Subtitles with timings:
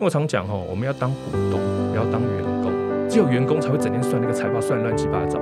[0.00, 2.72] 因为我常讲哦，我们要当股东，不要当员工。
[3.06, 5.38] 只有员工才会整天算那个财报，算乱七八糟。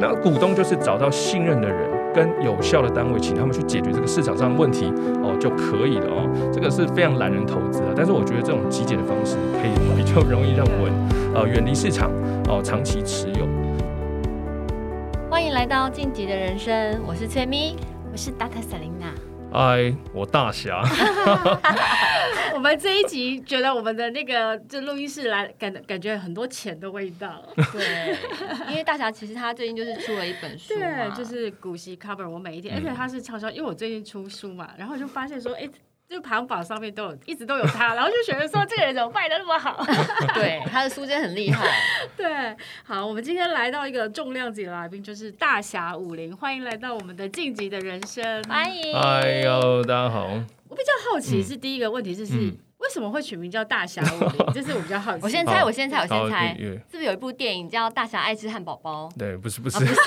[0.00, 4.92] 那股东就是找到信任的人跟有效的单位，请他们去解决这个市场上的问题
[5.22, 6.28] 哦，就可以了哦。
[6.52, 12.10] 这个是非常懒人投资啊，但是我觉得这种极简的方式可以比较容易让我们呃远离市场
[12.48, 13.46] 哦，长期持有。
[15.30, 17.76] 欢迎来到晋级的人生，我是崔咪，
[18.10, 18.60] 我是 Dr.
[18.60, 18.89] Selena。
[19.52, 20.80] 嗨，我大侠。
[22.54, 27.42] 我们这一集觉得我们的那个这录音室来感感觉很多钱的味道。
[27.72, 28.16] 对，
[28.68, 35.68] 因为大侠其实他最近就是出了一本书，对，就是股息 cover 我每一天，而且他是悄悄，因为我最近出书嘛，然后就发现说，哎。
[36.10, 39.80] 就排行榜上面都有，一直都有他，然后就觉得说这个人怎么卖的那么好？
[40.34, 41.64] 对，他的书真的很厉害。
[42.16, 42.26] 对，
[42.82, 48.92] 好，我们今天来到一个重量级的来宾，就是大侠武林，欢迎来到我们的晋级的人生，欢迎。
[48.92, 50.26] 哎呦，大家好。
[50.68, 54.46] 我比较好奇是第一个问题，就是、嗯、为什么会取名叫大侠武林？
[54.52, 55.20] 这是我比较好奇。
[55.22, 56.56] 我先猜，我先猜，我先猜，
[56.90, 59.08] 是不是有一部电影叫《大侠爱吃汉堡包》？
[59.18, 59.76] 对，不是，不是。
[59.76, 60.00] 啊不是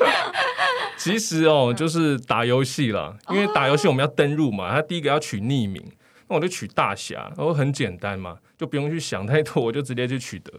[0.96, 5.82] 其实哦，就是打游戏啦，因为打游戏我们要登入嘛，他第一个要取匿名，
[6.28, 8.36] 那我就取大侠，然后很简单嘛。
[8.60, 10.52] 就不用去想太多， 我就直接去取得。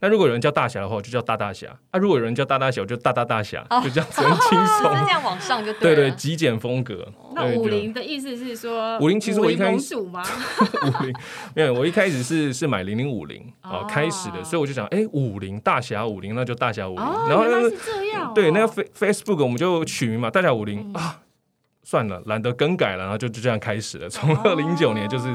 [0.00, 4.92] 那如果有人叫大侠的话，我就叫大大侠；啊，如果有人叫大大侠，我就大大大侠，哦、就这样子很轻松。
[5.06, 5.94] 这样往上就对。
[5.94, 7.10] 对对，极简风格。
[7.34, 10.22] 那武林的意思是说，武林其实我一开始武吗？
[10.84, 11.14] 武林
[11.54, 17.02] 没有，我一开始是是买零零五零啊开始的，所以我就想，哎、欸，武林大侠武林，那就大侠武林。
[17.02, 18.32] 哦、然后、那个、是这样、哦。
[18.34, 21.20] 对，那个 Facebook 我们就取名嘛，大侠武林、嗯、啊，
[21.84, 24.10] 算了，懒得更改了，然后就就这样开始了。
[24.10, 25.28] 从二零一九年就是。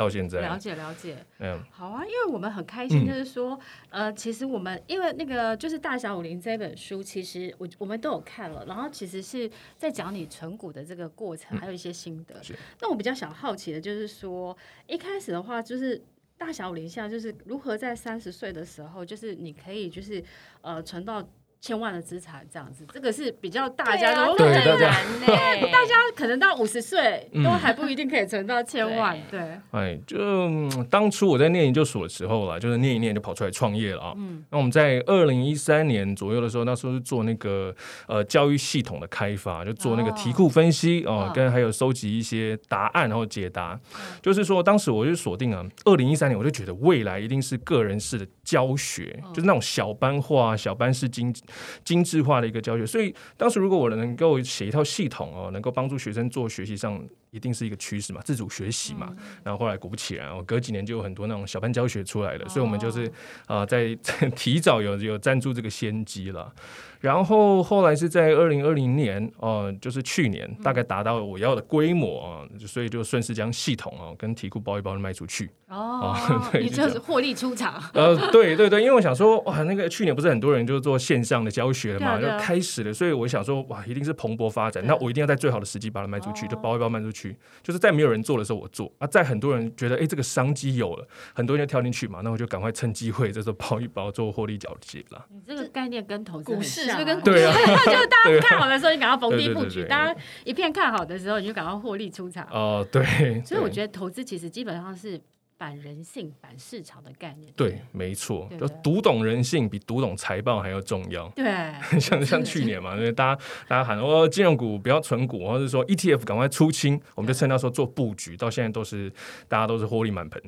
[0.00, 0.40] 到现在。
[0.40, 3.52] 了解了解，嗯，好啊，因为我们很开心，就是说，
[3.90, 12.34] 嗯、呃，其实我们因为那个就是《大侠武林》这本书，其实我我们都有看了，然后其实是在讲你存股的这个过程，还有一些心得。
[12.48, 14.56] 嗯、那我比较想好奇的就是说，
[14.86, 15.98] 一开始的话，就是
[16.38, 20.24] 《大小武林》下就是如何在三十岁的时候，就是你可以就是
[20.62, 21.22] 呃存到。
[21.60, 24.80] 千万的资产这样子，这个是比较大家都很难
[25.20, 25.26] 呢。
[25.70, 29.16] 大家可能到五十岁都还不一定可以存到千万。
[29.30, 29.38] 对，
[29.72, 30.48] 哎，就
[30.90, 34.14] 当初我在念研究所的时候啦，就是念一念就跑出来创业了啊。
[34.16, 37.74] 嗯，那我们在二零一三年左右的时候，那时候是做那个
[38.06, 43.78] 呃教育系统的开发，就做那个题库分析哦，跟还有收集一些答案然后解答。
[44.22, 51.42] 就是说，当时我就锁定啊，二零一三年我就觉得未来一定是个人式的教学，就是那种小班化、小班式经济。
[51.84, 59.14] 精致化的一个教学，所以当时如果我能够写一套系统哦，能够帮助学生做学习上，一定是一个趋势嘛，自主学习嘛。
[59.44, 63.06] 然后后来果不其然，我隔几年就有很多那种小班教学出来了，所以我们就是
[63.46, 63.94] 啊、呃，在
[64.34, 66.52] 提早有有占住这个先机了。
[67.00, 75.48] 然后后来是在二零二零年，哦、呃，就是去年，大概达到我要的规模啊、呃，所以就顺势将系统哦、呃、跟题库包一包卖出去。
[75.68, 77.82] 哦，呃、 对，你就是获利出场。
[77.94, 95.26] 呃，对对对，因为我想说，哇，那个去年不是很多人就做线上的教学了嘛，就开始了，所以我想说，哇，一定是蓬勃发展，那我一定要在最好的时机把它卖出去，就包一包卖出去，就是在没有人做的时候我做啊，在很多人觉得哎这个商机有了，很多人就跳进去嘛，那我就赶快趁机会，这时候包一包做获利了结了。
[95.30, 96.60] 你这个概念跟投资。
[96.62, 97.52] 是跟对啊，
[97.86, 102.46] 就是大家看好的时候，你赶快逢低布局；大家一片看好的时候，你就赶快获利出场。
[102.50, 103.42] 哦，对。
[103.44, 105.20] 所以我觉得投资其实基本上是。
[105.60, 111.28] 反人性、反市场的概念，对，没错，就读懂人性比读懂财报还要重要。
[111.36, 111.44] 对，
[112.00, 119.12] 像像去年嘛，因 为大家大家喊说金融股不要存股，或者说 ETF 赶快出清，我们就趁那时候做布局，到现在都是
[119.48, 120.42] 大家都是获利满盆，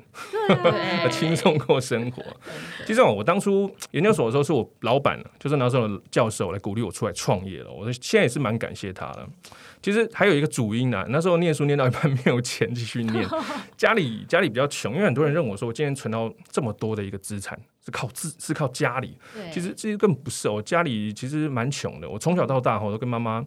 [0.48, 2.22] 对，轻松过生活。
[2.86, 7.70] 其实我当初研究所的时候，是我老板，就是那时候教授来鼓励我出来创业了。
[7.70, 9.28] 我现在也是蛮感谢他的。
[9.82, 13.26] 其实还有一个主因呢、啊，那时候念书念到一半没有钱继续念，
[13.76, 19.18] 家里家里比较穷，因为很多人认为说我今天存到这么多的一个资产是靠自是靠家里，
[19.52, 22.08] 其实其实根本不是哦，家里其实蛮穷的。
[22.08, 23.44] 我从小到大哈都跟妈妈，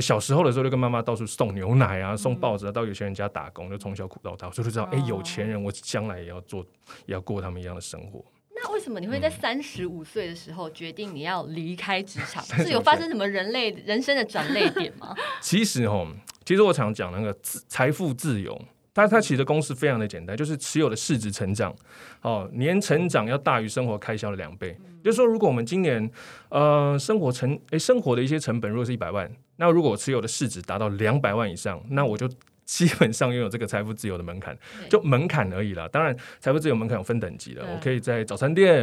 [0.00, 6.64] 小时候的时候就跟妈妈到处送牛奶啊，送报纸啊，到有钱人家打工，就从小苦到大，所以就知道哎，有钱人我将来也要做，
[7.06, 8.24] 也要过他们一样的生活。
[8.58, 12.42] 那为什么你会在三十五岁的时候决定你要离开职场？
[12.64, 15.14] 是有发生什么人类人生的转捩点吗？
[15.42, 16.08] 其实哦，
[16.44, 18.58] 其实我常讲那个财富自由，
[18.94, 21.74] 它它其实公式非常的简单，就是持有的市值成长，
[22.22, 24.74] 哦，年成长要大于生活开销的两倍。
[24.80, 26.10] 嗯、就是说，如果我们今年
[26.48, 32.26] 呃生活成诶生活的一些成本如果是一百万，那如果我持有的市值达到两百万以上，那我就。
[32.66, 34.54] 基本上拥有这个财富自由的门槛，
[34.90, 35.88] 就门槛而已啦。
[35.90, 37.62] 当然，财富自由门槛有分等级的。
[37.62, 38.76] 我可以在早餐店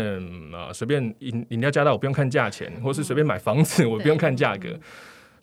[0.51, 4.69] 啊随便饮饮料加到，我不用看价钱，或是随便买房子，我不用看价格。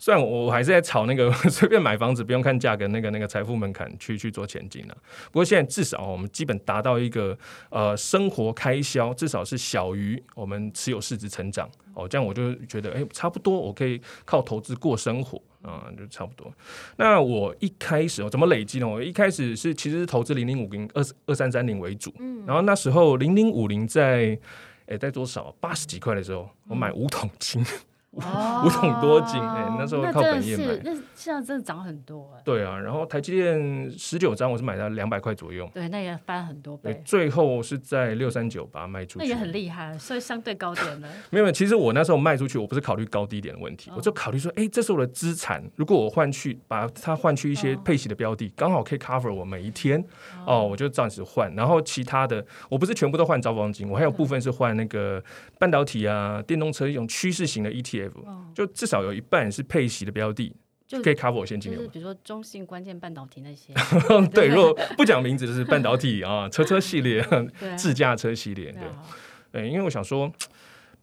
[0.01, 4.97] 虽然我还是在炒那个 随便买房子不用看价格那个那个财富门槛去去做前进了。
[5.25, 7.37] 不过现在至少我们基本达到一个
[7.69, 16.51] 呃生活开销至少是小于我们持有市值成长哦，这样我就觉得哎差不多我可以靠投资过生活啊、嗯，就差不多。
[16.97, 18.87] 那我一开始怎么累积呢？
[18.87, 22.11] 我一开始是其实是投资零零五零二二三三零为主，
[22.47, 24.35] 然后那时候零零五零在
[24.87, 27.63] 哎在多少八十几块的时候，我买五桶金。
[28.11, 32.41] 五桶多金，哎、欸，那时候靠本业买，那现在真的涨很多哎。
[32.43, 35.69] 对啊，然后台积电十九张，我是买到两百块左右。
[35.73, 37.01] 对，那也翻很多倍。
[37.05, 41.07] 最后是在六三九把它卖出去，那也很厉害，所以相对高点呢。
[41.31, 49.97] 没有，其实我那时候卖出去，我不是考虑高低点的问题，哦、我就考虑说，哎、欸，这是我的资产，如果我换去把它换去一些配息的标的，刚、哦、好可以 cover 我每一天
[50.45, 51.49] 哦，哦，我就暂时换。
[51.55, 55.23] 然后其他的，我不是全部都换兆丰金，我还有部分是换那个
[55.57, 58.65] 半导体啊、电动车一种趋势型的 ETF，、哦、就。
[58.67, 60.55] 至少有一半是配息的标的，
[60.87, 61.79] 就可以 cover 我现金流。
[61.81, 63.73] 就是比如说中信关键半导体那些。
[64.33, 67.23] 对，如果不讲名字，就是半导体 啊，车车系列、
[67.77, 68.71] 自驾车系列。
[68.71, 68.81] 对，
[69.51, 70.31] 对，因为我想说，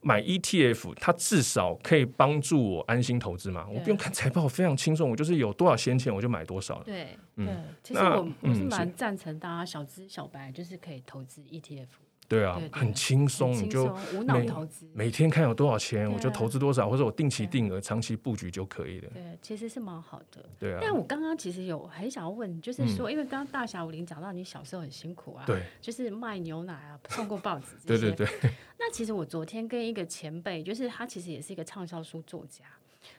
[0.00, 6.83] 买 ETF 它至少可以帮助我安心投资嘛，我不用看财报，非常轻松，我就是有多少闲钱我就买多少。
[6.85, 11.87] 对，嗯，其实我我是蛮赞成大家小资小白就是可以投资 ETF。
[12.29, 13.93] 对啊，对对对，很轻松，你就
[14.27, 14.47] 每
[14.93, 19.11] 每天看有多少钱，我就投资多少，或者我定期定额、长期布局就可以了。
[19.15, 20.45] 对，其实是蛮好的。
[20.59, 20.79] 对啊。
[20.83, 28.11] 但我刚刚其实有很想要问，就是说，嗯、因为刚刚大侠武林讲到你小时候很辛苦啊，对，就是卖牛奶啊， 送过报纸这些。
[28.11, 28.51] 对对对。
[28.79, 32.65] 那其实我昨天跟一个前辈，就是他其实也是一个畅销书作家，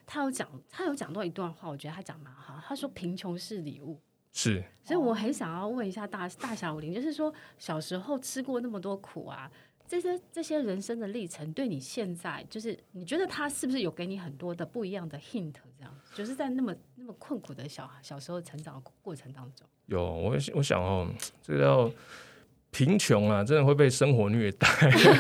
[0.06, 2.62] 他有讲，他有讲到一段话，我觉得他讲蛮好。
[2.68, 4.00] 他说：“贫穷是礼物。”
[4.34, 4.64] 是。
[4.84, 9.50] 所以我很想要问一下大大侠武林，就是说小时候吃过那么多苦啊。
[9.88, 15.54] 这些这些人生的历程，对你现在就是你觉得他是不是有给你很多的不一样的 hint？
[15.80, 21.08] 这样，就是在那么那么困苦的小小时候成长的过程当中，有我我想哦，
[21.42, 21.92] 这个叫
[22.70, 24.68] 贫穷啊，真的会被生活虐待，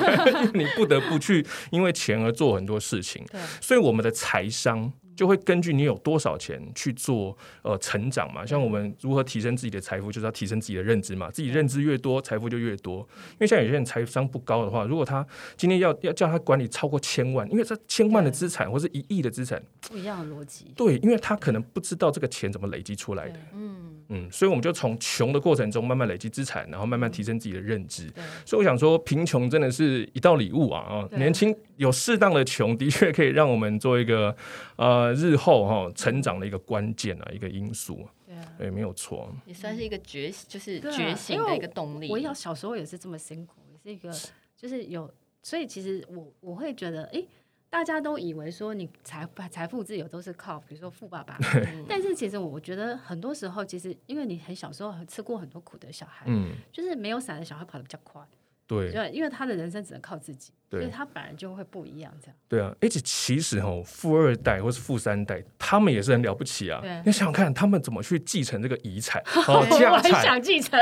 [0.54, 3.26] 你不得不去因为钱而做很多事情，
[3.60, 4.92] 所以我们的财商。
[5.20, 11.30] 就会根据你有多少钱去做呃成长嘛，像我们如何提升自己的财富，就是要提升自己的认知嘛。
[11.30, 13.00] 自己认知越多，财富就越多。
[13.32, 15.28] 因为像有些人财商不高的话，如果他
[15.58, 20.72] 今天要要叫他管理超过千万，因为这千万的资产或是一亿的资产，不一样的逻辑。
[20.74, 23.38] 对，因为他可能不知道这个钱怎么累积出来的。
[23.54, 23.76] 嗯
[24.12, 28.10] 嗯，所以我们就从穷的过程中慢慢累积资产，然后慢慢提升自己的认知。
[28.46, 31.10] 所以我想说，贫穷真的是一道礼物啊啊！
[31.18, 34.34] 年轻有适当的穷，的确可以让我们做一个
[34.78, 35.09] 呃。
[35.14, 42.10] 日后哈成长的一个关键啊，一个因素，对啊，对，没有错，也算是一个觉，就是觉醒的一个动力。
[42.10, 44.12] 我要小时候也是这么辛苦，也是一个，
[44.56, 45.12] 就是有，
[45.42, 47.24] 所以其实我我会觉得，哎，
[47.70, 51.38] 大家都以为说你财财富自由都是靠，比如说富爸爸，
[51.88, 58.22] 但是其实我觉得很多时候，其实因为你很小时候吃过很多苦的小孩，嗯，就是没有伞的小孩跑得比较快。
[58.70, 62.14] 对，因为他的人生只能靠自己，所以他本来就会不一样。
[62.22, 66.80] 这样对啊，而且其实哦，富二代或是富三代，他们也是很了不起啊。
[67.04, 69.20] 你想想看，他们怎么去继承这个遗产？
[69.48, 70.80] 哦，家产，我很想继承。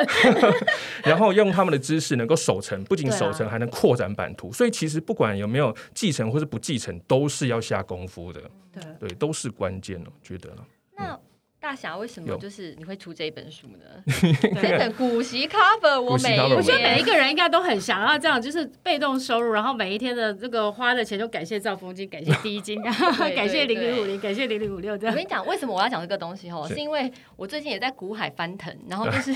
[1.06, 4.52] 然后用他们的知识能够守成，不仅守成，还能扩展版图。
[4.52, 8.42] 所以其实不管有没有继承或是不继承，都是要下功夫的。
[8.74, 10.54] 对对，都是关键哦，觉得。
[10.98, 11.18] 那。
[11.68, 14.02] 大侠为什么就是你会出这一本书呢？
[14.62, 22.82] 这本股息 cover 我每，我觉得每一个人应该都很想要这样，就是被动收入，然后每一天的这个花的钱就感谢兆丰金，感谢第一金，
[23.36, 24.98] 感谢零零五零，感谢零零五六。
[24.98, 26.50] 这样，我跟你讲，为什么我要讲这个东西？
[26.50, 29.32] 哦，是因为我最近也在股海翻腾，然后 就是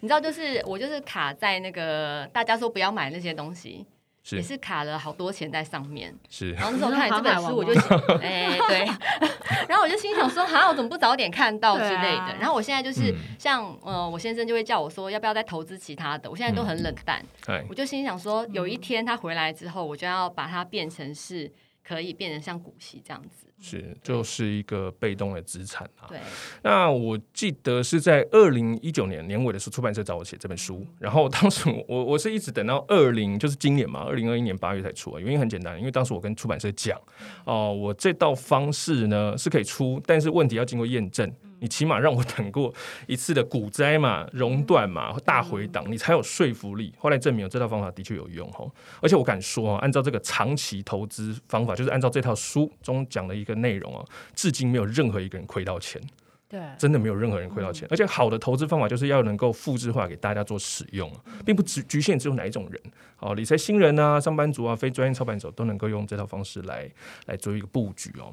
[0.00, 3.84] 你知道，就是我就是卡在那个大家说不要买那些东西。
[4.30, 6.52] 也是卡了好多钱在上面，是。
[6.52, 8.86] 然后那时候看这本书，我就 想，哎，对。
[9.68, 12.36] 然后我就心想说，哈，我怎么不早点看到之类的？
[12.38, 16.30] 然后我现在就是像，呃，我先生就会叫我说，要不要再投资其他的？
[16.30, 17.22] 我现在都很冷淡。
[17.68, 21.50] 我就心想说，有一天他回来之后，我就要把它变成是
[21.86, 23.46] 可以变成像股息这样子。
[23.60, 26.06] 是，就是一个被动的资产啊。
[26.08, 26.18] 对。
[26.62, 35.20] 那我记得是在二零一九年年尾的时候，出版社找我写这本书，然后当时我我是一直等到二零，就是今年嘛，二零二一年八月才出啊。
[35.20, 36.98] 原因很简单，因为当时我跟出版社讲，
[37.44, 41.32] 哦、呃，我这道方式呢是可以出，但是问题要经过验证。
[41.64, 42.70] 你起码让我等过
[43.06, 46.92] 一次的股灾嘛、熔断嘛、大回档，你才有说服力。
[46.98, 54.04] 后来证明这套方法的确有用哦，而且我敢说，按照这个长期投资方法，就是按照这套书中讲的一个内容啊，
[54.34, 55.98] 至今没有任何一个人亏到钱。
[56.48, 57.88] 对，真的没有任何人亏到钱。
[57.90, 61.10] 而且好的投资方法就是要能够复制化给大家做使用，
[61.44, 62.80] 并不只局限只有哪一种人。
[63.16, 66.88] 好，理财新人啊，上班族啊，非专业操盘手都能够用这套方式来
[67.26, 68.32] 来做一个布局哦。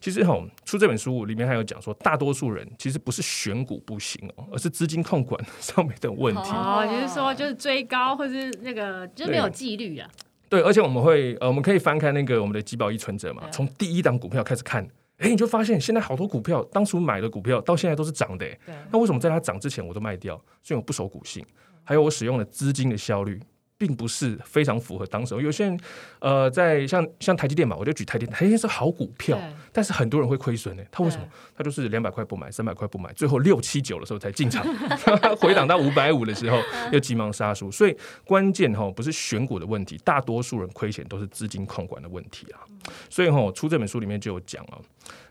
[0.00, 6.50] 其实哈，出这本书里面还有讲说，大多数人其实不是选股不行哦，而是资金控管上面的问题。
[6.52, 10.08] 哦，就是说就是追高或是那个就是没有纪律啊。
[10.48, 14.84] 对，而且我们会呃，我们可以翻开那个我们的集保 e 存折嘛，从第一档股票开始看，
[15.20, 18.74] 哎，你就发现现在好多股票当初买的股票到现在都是涨的，对。
[18.90, 20.34] 那为什么在它涨之前我都卖掉？
[20.62, 21.44] 所以我不守股性，
[21.84, 23.38] 还有我使用的资金的效率。
[23.80, 25.34] 并不是非常符合当时。
[25.40, 25.80] 有些人，
[26.18, 29.40] 呃，在像像台积电嘛，我就举台积电，台积电是好股票，
[29.72, 30.82] 但是很多人会亏损呢。
[30.92, 31.26] 他为什么？
[31.56, 34.62] 他就是两百块不买，三百块不买，最后六七九的时候才进场，
[35.40, 36.60] 回档到五百五的时候
[36.92, 37.70] 又急忙杀出。
[37.70, 37.96] 所以
[38.26, 42.60] 关键哈不是选股的问题，大多数人亏钱都是资金控管的问题啊。
[43.08, 44.76] 所以哈出这本书里面就有讲啊，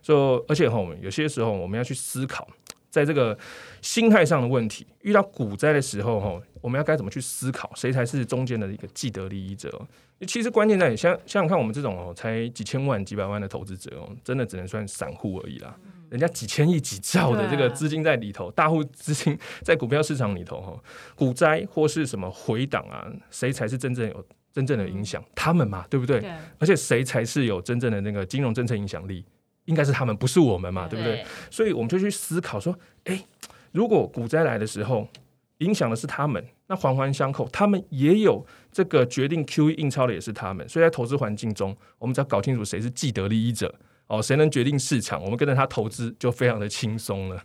[0.02, 2.48] 说而且哈有些时候我们要去思考。
[2.92, 3.38] 在这个
[3.84, 7.72] 心态上的问题，遇到股灾的时候，哈，我们要该怎么去思考？
[7.76, 9.70] 谁才是中间的一个既得利益者？
[10.28, 15.76] 其实关键在想想想看我们这种哦，才几千万、几百万的投资者哦，真的只能算散户而已啦。
[16.10, 20.76] 人家几千亿、几兆的这个资金在里头，大户资金 在股票市场里头，哈，
[21.16, 25.24] 股灾或是什么回档啊，谁才是真正有真正的影响？
[25.36, 26.20] 他们嘛，对不对？
[26.58, 29.24] 而且谁才是有真正的那个金融政策影响力？
[29.66, 31.18] 应该是他们，不是我们嘛，对不对？
[31.18, 33.24] 对，所以我们就去思考说，诶，
[33.72, 35.08] 如果股灾来的时候，
[35.60, 40.68] 影响的是他们，那环环相扣，他们也有这个决定 QE 印钞的也是他们。
[40.68, 43.74] 所以在投资环境中，我们只要搞清楚谁是既得利益者
[44.08, 47.44] 哦，谁能决定市场，我们跟着他投资就非常的轻松了。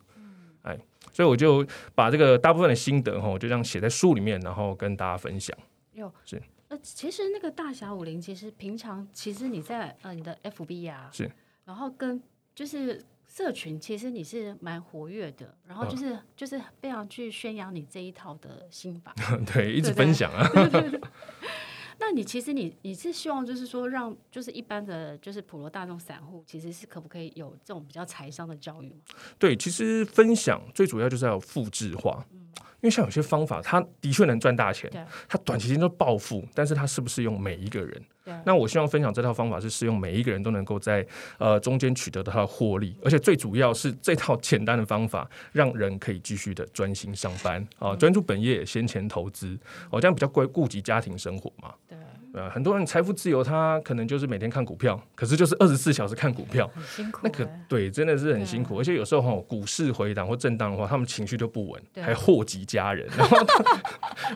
[0.62, 0.78] 哎，
[1.12, 5.56] 所以我就把这个大部分的心得哈，我就这样写在书里面，然后跟大家分享。
[5.94, 6.40] 哟，是。
[6.68, 11.30] 呃，其实那个大侠武林，其实平常其实你在呃你的 FB 啊是。
[11.64, 12.22] 然后跟
[12.54, 19.14] 就是社群，其实你是蛮活跃的，然后就是、嗯、就是非常去宣扬你这一套的心法，
[19.52, 20.48] 对，一直分享啊。
[21.98, 28.96] 那你其实你你是希望就是说让就是一般的就是普罗大众散户，其实是可不可以有这种比较财商的教育吗？
[29.38, 32.24] 对，其实分享最主要就是要复制化。
[32.32, 32.40] 嗯
[32.84, 34.90] 因为像有些方法，它的确能赚大钱，
[35.26, 38.04] 它短期间就暴富，但是它是不是用每一个人？
[38.44, 41.06] 那我希望分享这套方法是适用每一个人都能够在
[41.38, 49.58] 呃中间取得的它的获利，而且最主要是这套简单的方法，让人可以继续的专心上班啊，专注本业，先前投资，
[49.90, 51.72] 哦，这样比较顾顾及家庭生活嘛。
[51.88, 51.98] 对。
[52.36, 57.20] 呃，很多人财富自由，他可能就是每天看股票，可是就是二十四小时看股票，很辛苦。
[57.22, 63.08] 那个对，真的是很辛苦，而且有时候哈，股市回档或震荡的话，他们情绪都不稳，还祸及家人。
[63.16, 63.38] 然后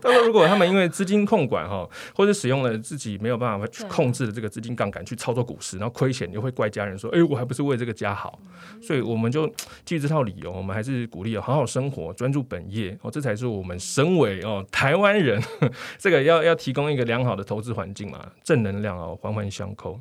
[0.01, 8.39] 他 说，如果他们因为资金控管哈，或者使用了自己没有办法去控制的这个资金杠杆去操作股市，然后亏钱，又会怪家人说：“哎，我还不是为这个家好。”
[8.83, 9.47] 所以我们就
[9.85, 15.41] 基于这套理由，我们还是鼓励好好生活，专注本业哦，这才是我们身为哦台湾人，
[15.99, 19.99] 这个要要提供一个良好的投资环境嘛，正能量哦，环环相扣。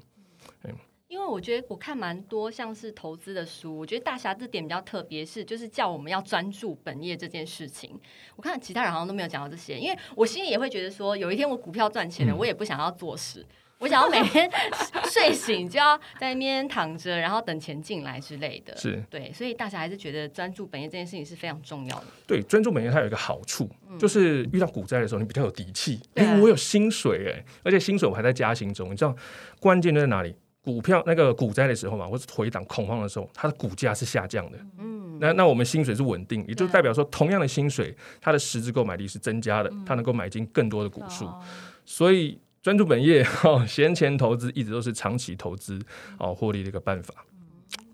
[0.63, 0.73] 嗯，
[1.07, 7.99] 因为我觉得我看蛮多像是投资的书，我觉得大侠这点比较特别，是就是叫我们要专注本业这件事情。
[8.35, 13.41] 我看其他人好像都没有讲到这些，因为我心里也会觉得说，有一天我股票赚钱了，我也不想要做事。
[13.41, 14.49] 嗯我想要每天
[15.09, 18.75] 睡醒就要在那边躺着，然后等钱进来之类的。
[18.75, 22.05] 是对，所以大家还是觉得专注本业这件事情是非常重要的。
[22.25, 25.99] 对，专注本业它有一个好处，嗯、就是遇到股灾的时候，你比较有底气。
[26.15, 28.91] 哎、欸，我有薪水哎，而且薪水我还在加薪中。
[28.91, 29.15] 你知道
[29.59, 30.35] 关键在哪里？
[30.63, 34.57] 股票那个股灾的时候嘛，或是回档恐慌的时候，它的股价是下降的。
[34.79, 41.41] 嗯，那那我们薪水是稳定，也就代表说，同样的薪水，它的实质购买力是增加的，它能够买进更多的股数，嗯、
[41.85, 42.37] 所以。
[42.67, 45.81] 专注本业， 哦，闲钱投资一直都是长期投资
[46.19, 47.25] 哦获利的一个办法。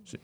[0.04, 0.18] 是，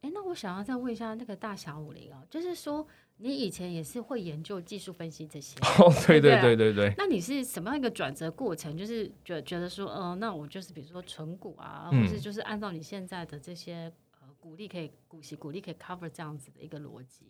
[0.00, 2.84] 哎、欸，那我想要再问一下那个大侠五零哦，就是说
[3.18, 5.56] 你以前也是会研究技术分析这些？
[5.78, 6.92] 哦，对对对对对。
[6.98, 8.76] 那你是什么样一个转折过程？
[8.76, 17.20] 就是觉觉得说，嗯、呃，那我就是比如说存股啊，或是就是按照你现在的这些呃股利可以股息股利可以 cover 这样子的一个逻辑。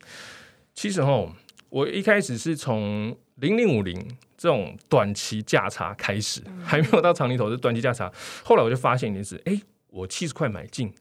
[0.73, 1.31] 其实哈，
[1.71, 3.97] 我一开始是从零零五零
[4.37, 8.13] 这种短期价差开始， 还没有到长期投资，短期价差。
[8.45, 9.59] 后来我就发现一件事，哎，
[9.89, 10.93] 我七十块买进，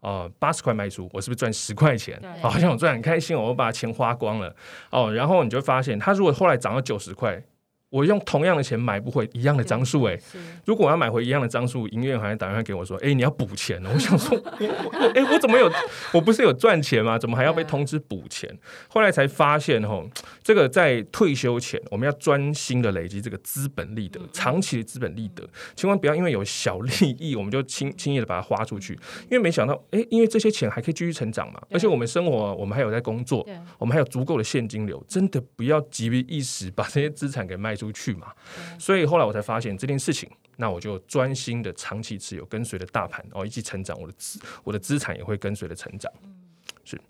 [0.00, 2.20] 啊，八十块卖出，我是不是赚十块钱？
[2.40, 4.54] 好像我赚很开心，我把钱花光了。
[4.90, 7.42] 哦，然后你就发现，它如果后来涨到九十块，
[7.92, 10.18] 我用同样的钱买不回一样的张数哎，
[10.64, 13.78] 如果我要买回一样的张数，营业员还打电话给我说，哎、欸，你要补钱。
[13.84, 15.70] 我想说，哎、欸，我怎么有？
[16.14, 17.18] 我不是有赚钱吗？
[17.18, 18.50] 怎么还要被通知补钱？
[18.88, 20.08] 后来才发现吼，
[20.42, 25.46] 这个在退休前我们要专心的累积这个资本利得，长期的资本利得，
[25.76, 28.94] 千万不要因为有小利益我们就轻轻易的把它花出去。
[29.24, 33.46] 因为没想到，哎、欸，因为这些钱还可以继续成长嘛，而且我们生活，我们还有在工作，
[33.76, 38.32] 我们还有足够的现金流，真的不要急于一时把这些资产给卖出去嘛，
[38.78, 46.12] 所以后来我才发现这件事情，那我就专心的长期持有，跟随着大盘哦一起成长，我的资我的资产也会跟随着成长。
[46.84, 47.00] 是，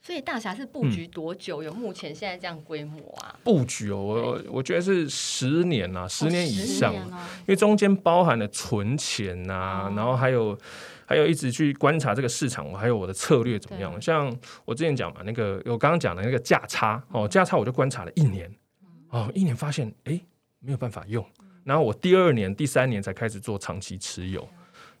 [0.00, 1.62] 所以大侠是布局多久？
[1.62, 3.38] 有目前现在这样规模啊？
[3.44, 10.58] 布局哦，我我觉得是十年啊，十年以上，因为中间包含了存钱呐，然后还有
[11.04, 14.00] 还有一直去观察这个市场，还有我的策略怎么样。
[14.00, 14.34] 像
[14.64, 18.50] 我之前讲嘛，那个我刚刚讲的那个价差哦，价差我就观察了一年。
[19.10, 20.20] 哦，一年发现哎
[20.60, 21.24] 没有办法用，
[21.64, 24.48] 然后我第二年、第三年才开始做长期持有，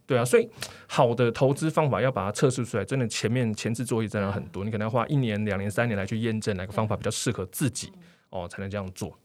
[0.06, 0.48] 对啊，所以
[0.88, 7.92] 好的投资方法要把它测试出来，真的前面前置作业真的很多，你可能要花一年、两年、三年来去验证哪个方法比较适合自己
[8.30, 9.16] 哦，才能这样做。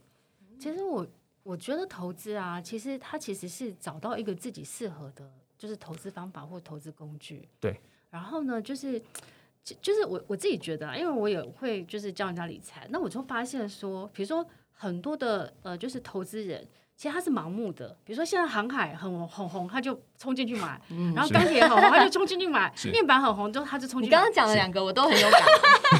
[0.60, 1.08] 其实我
[1.44, 7.48] 我觉得投资啊，其实它其实是找到一个自己适合的，就是投资方法或投资工具。
[7.60, 9.02] 对，然后呢，就是。
[9.82, 17.98] 就是我我自己觉得啊，因为我也会就是教人家理财，那我就发现说，比如说很多的呃，就是投资人，其实他是盲目的。
[18.06, 24.22] 比如说现在航海很很红，他就冲进去买；嗯、然后钢铁很红，他就冲进去买； 面板很红，就他就冲进去买。
[24.22, 25.42] 你刚刚讲了两个我都很有感，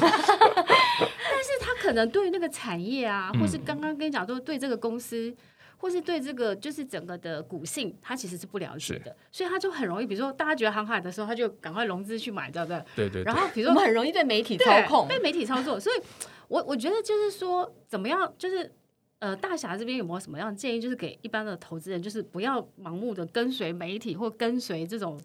[0.00, 5.34] 但是他可能对那个产业啊，或是刚刚跟你讲说对这个公司。
[5.78, 12.82] 或是对这个就是整个的股性，他其实是不了解的，所以他就很容易，比如说大家觉得航海的时候，他就赶快融资去买，对不对？
[12.96, 13.22] 对对。
[13.24, 16.02] 然后比如说我们很容易被媒体操控，被媒体操作，所以
[16.48, 18.72] 我我觉得就是说，怎么样，就是
[19.18, 25.20] 呃，大侠这边有没有什么样的建议，就是给一般的投资人，就是不要盲目的跟随媒体或跟随这种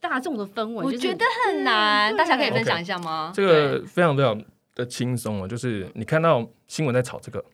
[0.00, 0.84] 大众的氛围。
[0.84, 3.32] 我觉得很难，大侠可以分享一下吗？
[3.34, 4.42] 这个非常非常
[4.74, 7.44] 的轻松啊，就是你看到新闻在炒这个。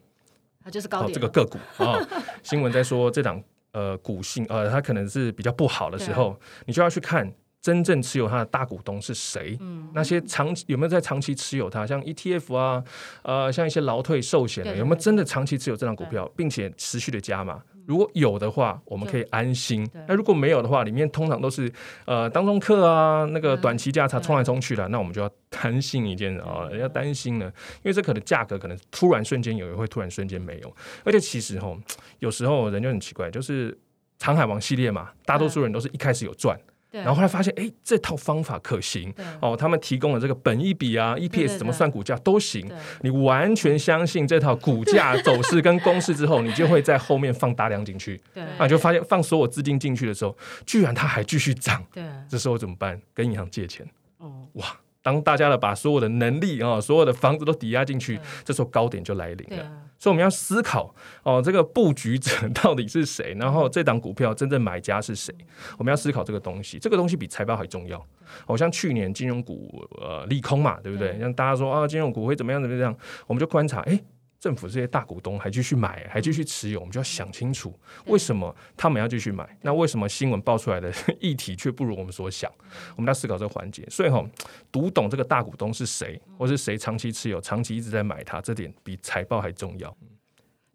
[0.70, 2.08] 就是高点、哦、这个个股啊、哦，
[2.44, 12.84] 新闻在说这档呃股性呃，它可能是比较不好的时候，你就要去看真正持有它的大股东是谁，嗯、那些长期有没有在长期持有它，像 ETF 啊，
[13.22, 17.60] 呃，像一些劳退寿险的，有没有真的长期持有这张股票，并且持续的加码？
[17.84, 19.88] 如果有的话，我们可以安心。
[20.06, 21.72] 那如果没有的话，里面通常都是
[22.04, 27.46] 呃当中客啊，那个短期价差冲来冲去的，那我们就要担心一件啊，要担心呢，
[27.76, 30.76] 因为这可能价格可能突然瞬间有，也会突然瞬间没有。
[31.02, 31.78] 而且其实吼，
[32.18, 33.76] 有时候人就很奇怪，就是
[34.20, 36.58] 航海王系列嘛，大多数人都是一开始有赚。
[36.90, 39.56] 然后后来发现，哎，这套方法可行哦。
[39.56, 42.70] 他们提供了这个本益比啊，EPS 怎么算股价都行。
[43.02, 48.20] 你完全相信这套股价走势跟公式之后，你就会在后面放大量进去。
[48.56, 51.84] 啊，就发现放所有资金进去的时候，居然它还继续涨。
[51.92, 53.00] 对，这时候怎么办？
[53.12, 53.86] 跟银行借钱。
[54.18, 54.66] 哦，哇！
[55.02, 59.64] 当大家的把所有的能力啊，所有的房子都抵押进去，这时候高点就来临了。
[59.98, 63.34] 所以我们要思考哦，这个布局者到底是谁？
[63.38, 65.34] 然后这档股票真正买家是谁？
[65.76, 66.78] 我们要思考这个东西。
[66.78, 68.04] 这个东西比财报还重要。
[68.46, 71.18] 好像去年金融股呃利空嘛，对不对？
[71.18, 72.94] 像大家说啊，金融股会怎么样怎么样？
[73.26, 74.00] 我们就观察，哎。
[74.40, 79.58] 政府这些大股东还继续买，还继续持有，我们就要想清楚，为什么他们要继续买？
[79.62, 82.50] 那为什么新闻爆出来的 议题却不如我们所想？
[82.96, 83.84] 我们要思考这个环节。
[83.90, 84.24] 所以哈，
[84.70, 89.96] 读懂这个大股东是谁，或是谁长期持有、长期一直在买它，这点比财报还重要。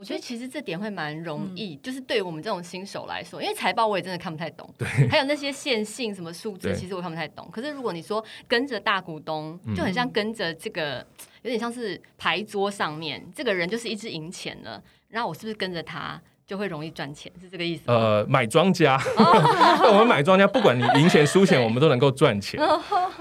[0.03, 7.47] 我觉得其实这点会蛮容易，嗯、就是对于我们这种新手来说，因为财报我也真的看不太懂，对，还有那些线性什么数字，其实我看不太懂。
[7.49, 10.97] 可是如果你说跟着大股东，就很像跟着这个，
[11.43, 16.21] 有点像是牌桌上面这个人就是一直赢钱了，然后我是不是跟着他？
[16.45, 17.83] 就会容易赚钱，是这个意思。
[17.87, 18.99] 呃，买庄家，
[19.89, 22.59] 我们买庄家，不管你赢钱输钱，我们都能够赚钱。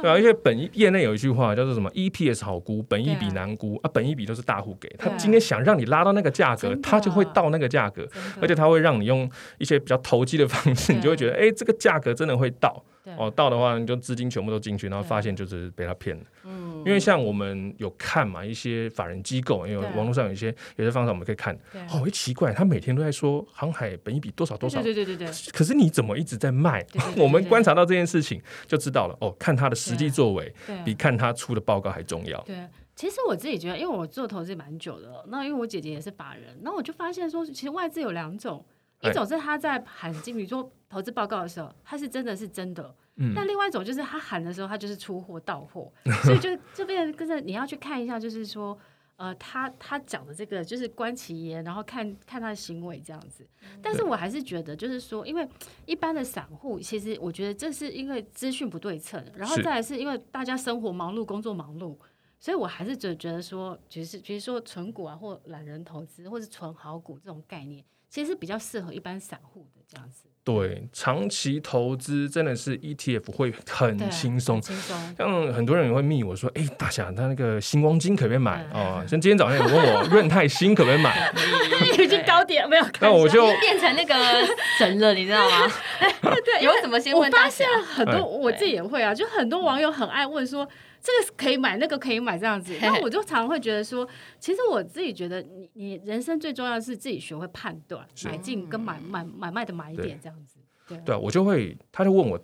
[0.00, 3.90] 对啊，而且本业内有一句话叫做什么？EPS 好估，本益比难估啊。
[3.92, 8.06] 本益比都是大户给他，今天想让你拉到那个价格，他就会到那个价格，
[8.40, 12.84] 而且他会让你用一些比较投机的方式，你就会觉得，哎，这个价格真的会到。
[13.16, 16.24] 哦，到的话你就资金全部都进去，然后发现就是被他骗了。
[16.44, 21.52] 嗯，因为像我们有看嘛，一些法人机构，因为网络上有一些有些方法我们可以看。
[21.90, 24.80] 哦，奇怪，他每天都在说航海本一比多少多少。
[24.82, 25.26] 对对对对。
[25.52, 26.86] 可是你怎么一直在卖？
[27.16, 29.16] 我们观察到这件事情就知道了。
[29.20, 32.40] 哦，看他的实际作为，比看他出的报告还重要。
[32.42, 32.56] 对，
[32.94, 38.64] 其实我自己觉得，因为我做投资蛮久的，那因为我姐姐也是法人，那我就发现说，其实外资有两种。
[39.04, 42.94] 一种是他在喊进，比如说投资报告的时候，他是真的是真的。
[43.16, 43.32] 嗯。
[43.34, 45.90] 但另外一种就是他喊的时候，他就是出货到货，
[46.22, 48.78] 所以就这边跟着你要去看一下，就是说，
[49.16, 53.48] 呃，他他讲的这个就是观其言，然后看看他的行为这样子。
[53.80, 55.48] 但是我还是觉得，就是说，因为
[55.86, 61.96] 一般的散户，其实我觉得这是因为资讯不对称，然后再来是因为大家生活忙碌、工作忙碌，
[62.38, 70.22] 所以我还是觉觉得说，就是比如说存股啊，或懒人投资，或是存好股这种概念，其实是比较适合一般散户的这样子。
[70.44, 74.96] 对，长期投资真的是 ETF 会很轻松，轻松。
[75.16, 81.32] 像很多人也会密我说：“哎，大侠，他那个星光金可不可以买啊？”像今天早上有问我润泰新可不可以买，
[81.96, 82.84] 已经高点没有？
[83.00, 84.14] 那我就变成那个
[84.78, 85.72] 神了，你知道吗？
[86.20, 87.30] 对，有什么新闻？
[87.30, 90.68] 我发现很多，我自己也会啊，就很多网友很爱问说。
[91.04, 92.76] 这个可以买，那个可以买，这样子。
[92.80, 100.58] 然后我就常常会觉得说，其实我自己觉得，你你人生最重要的是自己学会判断，买进跟买买买卖的买点这样子。
[100.88, 102.40] 对，对，我就会，他就问我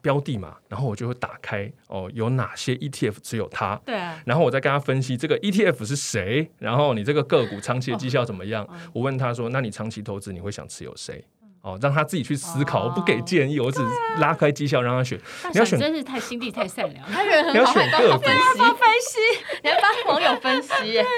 [0.00, 3.74] 标的嘛，然后我就会打开哦，有哪些 ETF 持有它？
[3.84, 4.22] 对啊。
[4.24, 8.68] 然后我再跟他分析这个 ETF 是谁，然后你这个个股长期的绩效怎么样？
[8.92, 11.24] 我问他说，那你长期投资你会想持有谁？
[11.60, 13.80] 哦，让他自己去思考，我不给建议，我只
[14.18, 15.18] 拉开绩效让他选。
[15.52, 18.16] 你要选，真是太心地太善良，他人很好，你要
[18.56, 19.18] 帮分析，
[19.62, 20.70] 你要帮网友分析。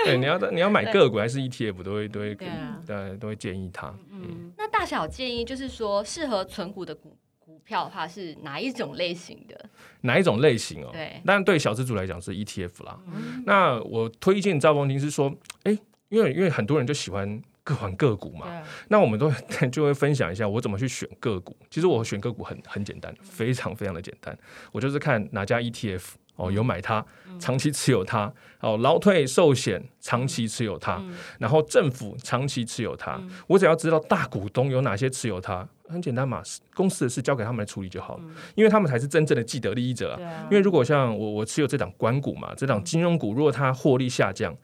[0.04, 3.94] 对，你要你要买个股还是 ETF，都会都会，对，都会建议他。
[4.10, 9.68] 嗯，那大小建议就是说，适合存股的股股票的话是哪一种类型的？
[10.00, 10.88] 哪一种类型哦？
[10.92, 12.98] 对，但对小资主来讲是 ETF 啦。
[13.44, 15.30] 那我推荐赵光金是说，
[15.64, 17.42] 哎，因为因为很多人就喜欢。
[17.62, 19.30] 各还个股嘛，啊、那我们都
[19.70, 21.56] 就会分享一下我怎么去选个股。
[21.70, 24.36] 其实我选个股很很简单，非常非常的简单。
[24.72, 26.02] 我就是看哪家 ETF
[26.36, 27.04] 哦有买它，
[27.38, 31.02] 长期持有它哦，劳退寿险长期持有它，
[31.38, 33.20] 然后政府长期持有它。
[33.46, 36.42] 我只要知道大股东有哪些持有它，很简单嘛，
[36.74, 40.48] 公司的事交给他们来处理就好了，因为他们才是真正的既得利益者啊。
[40.50, 44.56] 因为如果像我我持有这档官股嘛，这档金融股，如果它获利下降。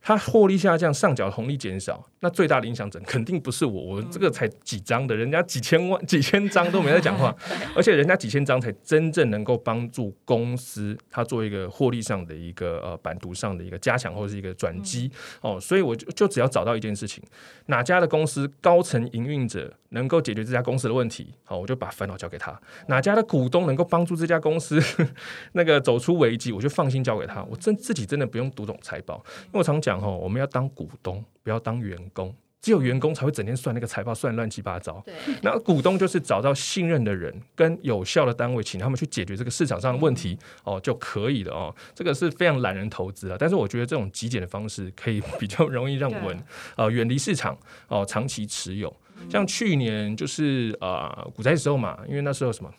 [0.00, 7.34] 它获利下降，上缴红利减少，那最大的影响者肯定不是我，我这个才几张的，人家几千万、几千张都没在讲话，
[7.76, 15.10] 而且人家几千张才真正能够帮助公司，它做一个获利上的一个呃版图上的一个加强或者是一个转机
[15.42, 17.22] 哦，所以我就就只要找到一件事情，
[17.66, 22.52] 哪家的公司高层营运者能够解决这家公司的问题，好，我就把烦恼交给他；
[22.86, 24.80] 哪家的股东能够帮助这家公司
[25.52, 27.42] 那个走出危机，我就放心交给他。
[27.44, 29.87] 我真自己真的不用读懂财报，因为我常讲。
[29.88, 32.34] 讲哦，我们要当股东，不要当员工。
[32.60, 35.00] 只有员工才会整天算那个财报，算乱七八糟。
[35.06, 41.74] 对，那股东就是找到信任的人跟有效的单位，请他们去解决这个市场上的问题哦就可以了哦。
[41.94, 46.44] 这个是非常懒人投资啊，但是我觉得这种极简的方式可以 比较容易让我们
[46.76, 48.94] 呃远离市场哦，长期持有。
[49.30, 52.70] 像去年就是呃股灾的时候嘛，因为那时候什么。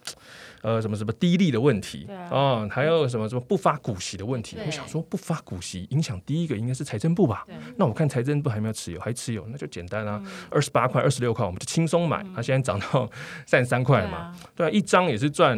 [0.62, 4.58] 呃，什么什么低利的问题啊、哦，还有什么什么不发股息的问题？
[4.66, 7.46] 我想说，不发股息影响第一个应该是财政部吧？
[7.78, 12.22] 那我看财政部还没有持有，还持有，那就简单啊，二十八块、二十六块，我们就轻松买。
[12.36, 13.10] 它、嗯、现在涨到
[13.46, 14.36] 三十三块了嘛？
[14.54, 15.58] 对啊，对一张也是赚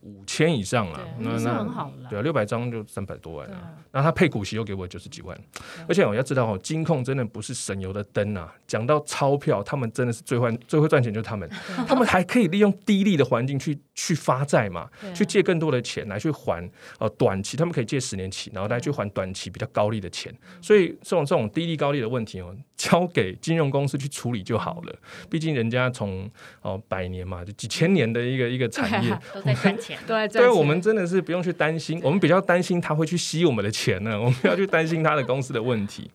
[0.00, 3.70] 五千以上啊，那那对啊，六百张就三百多万啊。
[3.92, 5.38] 那他配股息又给我九十几万，
[5.86, 8.50] 而且我要知道哦，金控真的不是省油的灯啊。
[8.66, 11.46] 讲到钞票，他们真的是最会最会赚钱，就是他们，
[11.86, 14.37] 他们还可以利用低利的环境去去发。
[14.38, 20.32] 发债嘛，去借更多的钱来去还呃短期，他们可以借十年期，然后来去还短期比较高利的钱。
[20.62, 24.94] 所以这种这种低利高利的问题哦， 交给金融公司去处理就好了。
[25.28, 26.30] 毕竟人家从
[26.62, 30.42] 哦百年嘛，就几千年的一个 一个产业 都在赚钱，都在赚钱。
[30.42, 34.20] 对，我们真的是不用去担心，我们比较担心他会去吸我们的钱呢。
[34.20, 36.10] 我们要去担心他的公司的问题。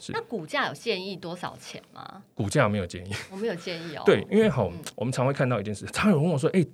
[0.00, 2.22] 是那股价有建议多少钱吗？
[2.34, 4.02] 股价没有建议，我没有建议哦。
[4.04, 6.64] 对，因为好，我们常会看到一件事，常有人问我说，哎。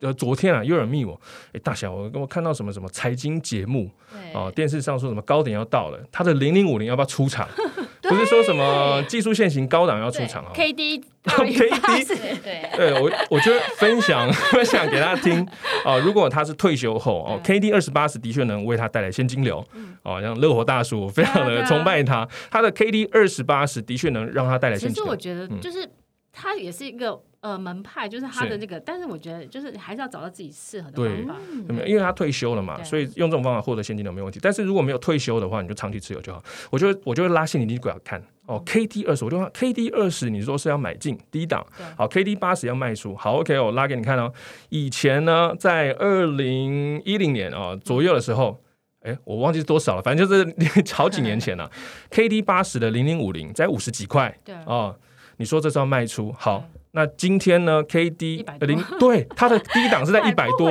[0.00, 1.18] 呃，昨天啊，又有人密我，
[1.52, 3.90] 哎，大侠，我我看到什么什么财经节目，
[4.34, 7.48] 啊，电视上说什么高点要到了，他的零零五零要不要出场？
[8.02, 15.44] 不是说什么技术线型高档要出场啊？K D K D 对， 对我我觉得分享分享给大家听。
[15.84, 19.64] 啊，如果他是退休后哦，K D 二十八十的确能为他带来现金流，
[20.04, 25.16] 哦，像乐活大叔，我非常的崇拜他，他的 K D 二十八十的确能让他带来现金流。
[25.16, 25.88] 其实我觉得就是
[26.36, 27.18] 他也是一个。
[27.42, 31.34] 呃，门派就是他的那个，但是我觉得就是还是要找到自己适合的方法。
[31.68, 34.40] 对，因为他退休了嘛，所以用这种方法获得现金流没问题。
[34.42, 36.42] 但是如果没有退休的话，你就长期持有就好。
[36.70, 41.64] 我就我就会拉现金股来看哦，K D 二十，我就说 K D 二十，你说是要买进低档，
[41.96, 44.32] 好，K D 八十要卖出，好，OK，我拉给你看哦。
[44.70, 48.58] 以前呢，在二零一零年哦左右的时候，
[49.02, 50.52] 哎、嗯，我忘记是多少了，反正就是
[50.92, 51.70] 好几年前了。
[52.10, 54.96] K D 八十的零零五零在五十几块，对哦，
[55.36, 56.64] 你说这是要卖出，好。
[56.92, 60.70] 那今天呢，K D 零对它的 低档是在一百多，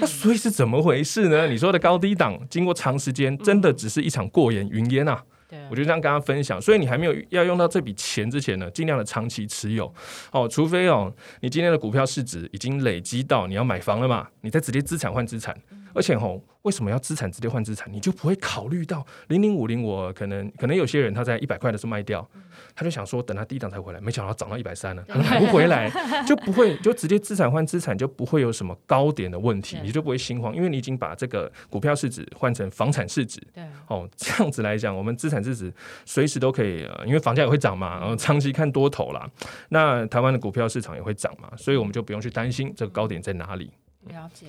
[0.00, 1.48] 那所以是怎么回事呢？
[1.48, 5.20] 你说的高低档，经过长时间，真的只是一场过眼云烟啊。
[5.48, 9.92] 对我就这样跟他分享，所以你还没有要用到这笔钱之前呢，尽量的长期持有
[10.30, 15.56] 哦，除非哦，你今天的股票市值已经累积到你要买房了嘛，你再直接资产换资产，
[15.94, 16.40] 而且吼、哦。
[16.66, 17.88] 为什么要资产直接换资产？
[17.92, 22.28] 你就不会考虑到零零五零，我可能可能有些人他在一百块的时候卖掉，
[22.76, 25.90] 他就想说等他低档才回来，没想到涨到一百三了，可能买不回来，
[26.26, 33.40] 就不会就直接资产换资产，就不会有什么高点的问题，你就不会心慌，因为你已经把这个股票市值换成房产市值。
[33.54, 35.72] 对，哦，这样子来讲，我们资产市值
[36.04, 39.26] 随时都可以，因为房价也会涨嘛，然后长期看多头啦，
[39.70, 43.70] 那台湾的股票市场也会涨嘛，所以我们就不用去担心这个高点在哪里。
[44.08, 44.46] 了解。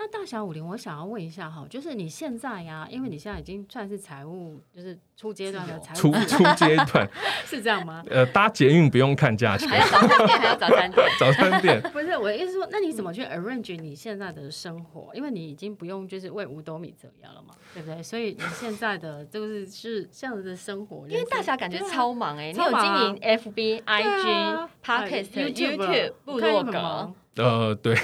[0.00, 7.10] 那大侠武林，我想要问一下哈，就是你现在呀、啊，因为你现在已经算是财务，就是初阶段的财务，初初阶段
[7.44, 8.04] 是这样吗？
[8.08, 11.82] 呃，搭捷运不用看价钱，还要早餐店，还要早餐店，早餐店。
[11.92, 15.10] 不是我的意思说，那你怎么去 arrange 你现在的生活？
[15.14, 18.00] 因为你已经不用就是为五斗米折腰了嘛，对不对？
[18.00, 21.08] 所以你现在的就是是这样子的生活。
[21.08, 27.12] 因为大侠感觉超忙哎、欸，你有经营 FB、IG、Podcast、YouTube、部落格。
[27.34, 27.96] 呃，对。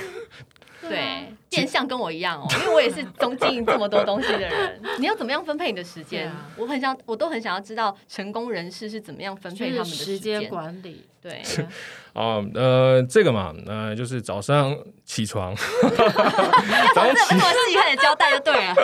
[0.89, 4.81] 对，变相跟我一样哦，因为我也是总经营这么多东西的人。
[4.99, 6.29] 你要怎么样分配你的时间？
[6.29, 11.07] 啊、我很想，我都很想要知道成功人士是怎么样分配他们的时间管理。
[11.23, 11.41] 对，
[12.13, 15.55] 哦，呃，这个嘛，呃，就是早上起床，
[16.95, 18.75] 早上起，这么细看的交代就对了。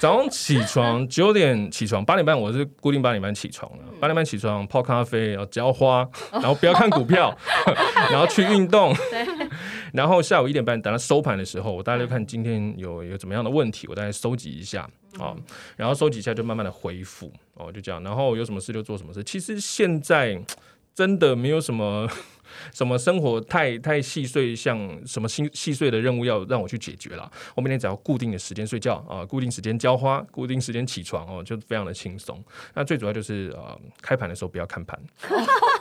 [0.00, 3.84] 早上起床九点起床，八点半我是固定八点半起床的。
[4.00, 7.32] 八点半起床泡咖啡，然后浇花，然后不要看股票，
[8.10, 8.92] 然后去运动。
[9.92, 15.36] 然后下午一点半等到收盘的时候，我大概就看今天有有怎么样的问题，我大概收集一下啊，
[15.76, 18.02] 然后收集一下就慢慢的回复哦，就这样。
[18.02, 19.22] 然后有什么事就做什么事。
[19.24, 20.40] 其实现在
[20.94, 22.08] 真的没有什么
[22.74, 24.76] 什么生活太太细碎，像
[25.06, 27.30] 什么细细碎的任务要让我去解决了。
[27.54, 32.42] 我每天只要固定的时间睡觉啊，固定时间浇花，固定时间起床哦，就非常的轻松。
[32.74, 35.00] 那最主要就是呃，开盘的时候不要看盘。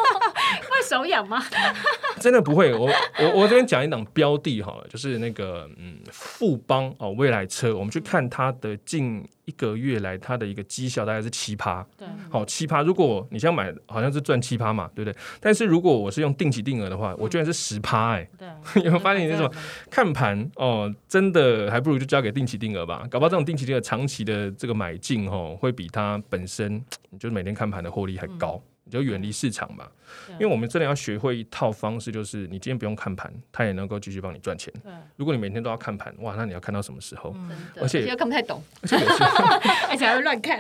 [0.80, 1.44] 会手痒吗？
[2.20, 2.74] 真的不会。
[2.74, 2.90] 我
[3.20, 11.86] 我我这边讲一档标的哈，就是那个嗯富邦哦未来车，我们去看它的近一个月来它的一个绩效大概是七趴。
[11.98, 12.82] 对，好七趴。
[12.82, 15.18] 如果你想买，好像是赚七趴嘛，对不对？
[15.40, 18.30] 但是如果我是用定期定额的话，我居然是十趴哎。
[18.38, 18.48] 对，
[18.84, 19.52] 有没有发现你那种
[19.90, 23.08] 看盘哦，真的还不如就交给定期定额吧。
[23.10, 26.84] 搞不好这种定期定额长期的这个买进哦，会比它本身
[27.18, 28.62] 就是每天看盘的获利还高。
[28.84, 29.88] 你就远离市场嘛。
[30.34, 34.74] 因为我们真的要学会一套方式，就是你今天不用看盘，它也能够继续帮你赚钱。
[35.16, 37.36] 如果你每天都要看盘，哇，那你要看到什么时候？
[37.82, 38.96] 而且又看不太懂，而且
[39.90, 40.60] 而且还会乱看，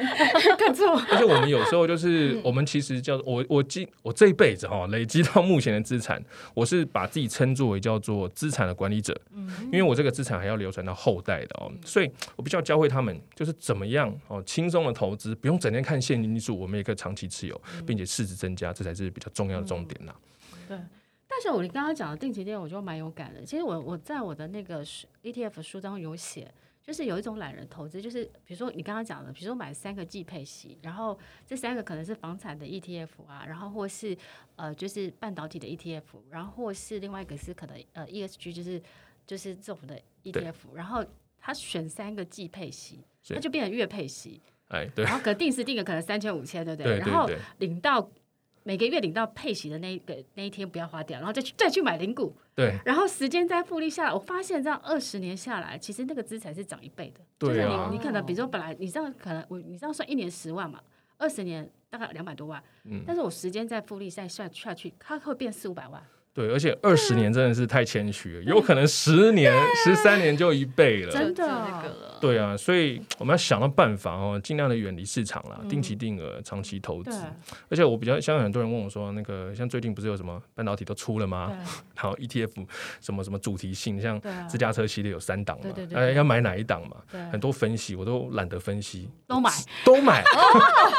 [0.57, 0.95] 看错。
[1.11, 6.21] 而且我们有时候就是，我们其实叫我我积我这一辈子哈，累积到目前的资产，
[6.53, 9.19] 我是把自己称作为叫做资产的管理者。
[9.33, 20.13] 嗯因为我这个资产还要流传到后代的哦，所以我必须要教会他们，就是怎么样哦，轻松的投资，不用整天看现金数，我们也可以长期持有，并且市值增加，这才是比较重要的重点呐、
[20.53, 20.59] 嗯。
[20.67, 20.77] 对，
[21.25, 23.41] 但是我你刚刚讲的定期定额，我就蛮有感的。
[23.45, 24.83] 其实我我在我的那个
[25.23, 34.17] ETF 书当中有写，就是有一种懒人投资，就是比如说你刚刚讲的，比如说买三个季配息，然后这三个可能是房产的 ETF 啊，然后或是
[34.57, 38.81] 呃就是半导体的 ETF，然后或是另外一个是可能呃 ESG，就是
[39.25, 41.05] 就是这种的 ETF，然后
[41.39, 42.99] 他选三个季配息，
[43.29, 46.97] 他是就变成月配息，哎对，然后可定时定额可能三千五千，对不对？
[46.97, 48.11] 对对对，然后领到。
[48.63, 57.21] 每个月领到配息的那一个那一天不要花掉，然后再去再去买零股，对，然后时间再复利下来，我发现这样二十年下来，其实那个资产是涨一倍的。
[57.37, 60.81] 对啊，就是你你可能比如说本来你这样可能我你这样算一年十万嘛，
[61.17, 66.03] 二十年大概两百多万，嗯，但是我时间再复利再算下去，它会变四五百万。
[66.39, 72.15] 对，而且二十年真的是太谦虚了，有可能十年、十三年就一倍了，真的。
[72.21, 77.11] 对啊，所以我们要想到办法哦，尽量的远离市场啦，定期定额、长期投资。
[77.69, 81.51] 而且我比较，像很多人问我说，那个像最近不是有什么半导体都出了吗？
[81.95, 82.51] 然后 ETF
[83.01, 86.95] 什么什么主题性，像自驾车系列有三档嘛，哎，要买哪一档嘛？
[87.29, 89.51] 很多分析我都懒得分析，都买
[89.83, 90.23] 都买，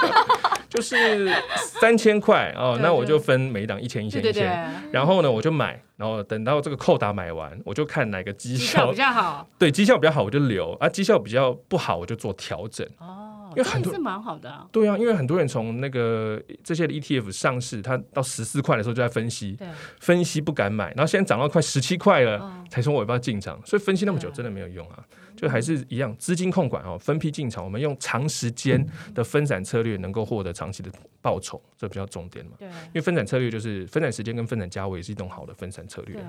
[0.71, 5.83] 就是三千块哦，那我就分每一档一千、一千、一千，然后呢，我就买。
[5.97, 12.89] 然后等到这个扣打买完，我就看哪个绩效，比较好， 对，绩效比较好我就留啊，绩效比较不好我就做调整。
[12.97, 14.67] 哦，因为很多是蛮好的啊。
[14.73, 19.59] 对啊，因为很多人从那个这些的 ETF 上市，它到十四块的时候就在分析，
[19.99, 25.05] 分析不敢买，然后现在涨到快十七块了，哦、才说我要不要进场，所以分析那么久真的没有用啊。
[25.41, 32.53] 就还是一样，资金控管哦，分批进场，我们用长时间的分散策略，能够获得长期的报酬，这比较重点嘛。
[32.59, 36.17] 对，因为分散策略就是分散时间跟分散价位，也是一种好的分散策略。
[36.17, 36.23] 对，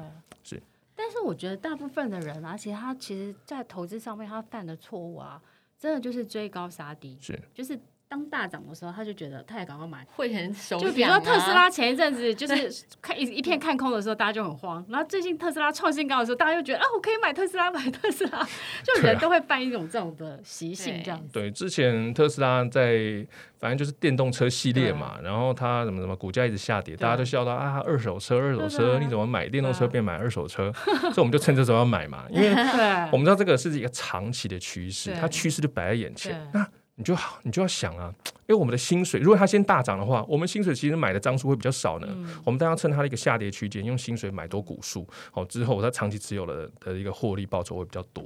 [0.44, 0.64] 是。
[0.96, 5.42] 但是我觉得大部分的人啊，其实他其实在投资上面他犯的错误啊，
[5.78, 7.78] 真的就是追高杀低，是，就是。
[8.12, 10.80] 当大涨的时候，他就觉得他也赶快买，会很手、啊。
[10.82, 12.70] 就比如说特斯拉前一阵子就是
[13.02, 14.86] 看一 一片看空的时候，大家就很慌。
[14.90, 18.46] 然后最近特斯拉创新高的时候，大家又觉得啊，我可以买特斯拉， 买特斯拉。
[18.84, 21.44] 就人都会犯一种这种的习性，这样子对。
[21.44, 23.26] 对，之前特斯拉在
[23.58, 30.70] 反正就是电动车系列嘛，然后它什么什么股价一直下跌，大家都笑到啊，二手车，二手车，你怎么买电动车变买二手车？
[30.74, 32.50] 所以我们就趁这时候要买嘛，因为
[33.10, 36.50] 我们知道这个是一个长期的趋势，它趋势就摆在眼前。
[36.52, 36.68] 那
[37.02, 38.14] 你就好，你就要想啊，
[38.48, 42.08] 因为我们的薪水，如果它先大涨的话，我们薪水其实买的张数会比较少呢。
[42.12, 48.24] 嗯、我们当然要趁它的一个下跌区间，用薪水买多股数，好之后它长期持有的的一个获利报酬会比较多。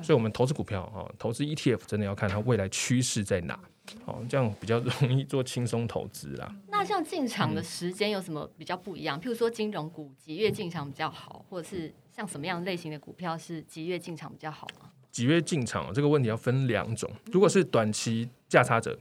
[0.00, 3.58] 所以，我们投资股票啊，投资 ETF 真的要看它未来趋势在哪，
[4.04, 6.54] 好，这样比较容易做轻松投资啦。
[6.68, 9.18] 那像进场的时间有什么比较不一样？
[9.18, 14.90] 嗯、譬如说金融股几月进场比较好，或者是像什么样类型的股票是几月进场比较好吗？
[15.12, 18.98] 几月进场这个问题要分两种，如果是短期价差者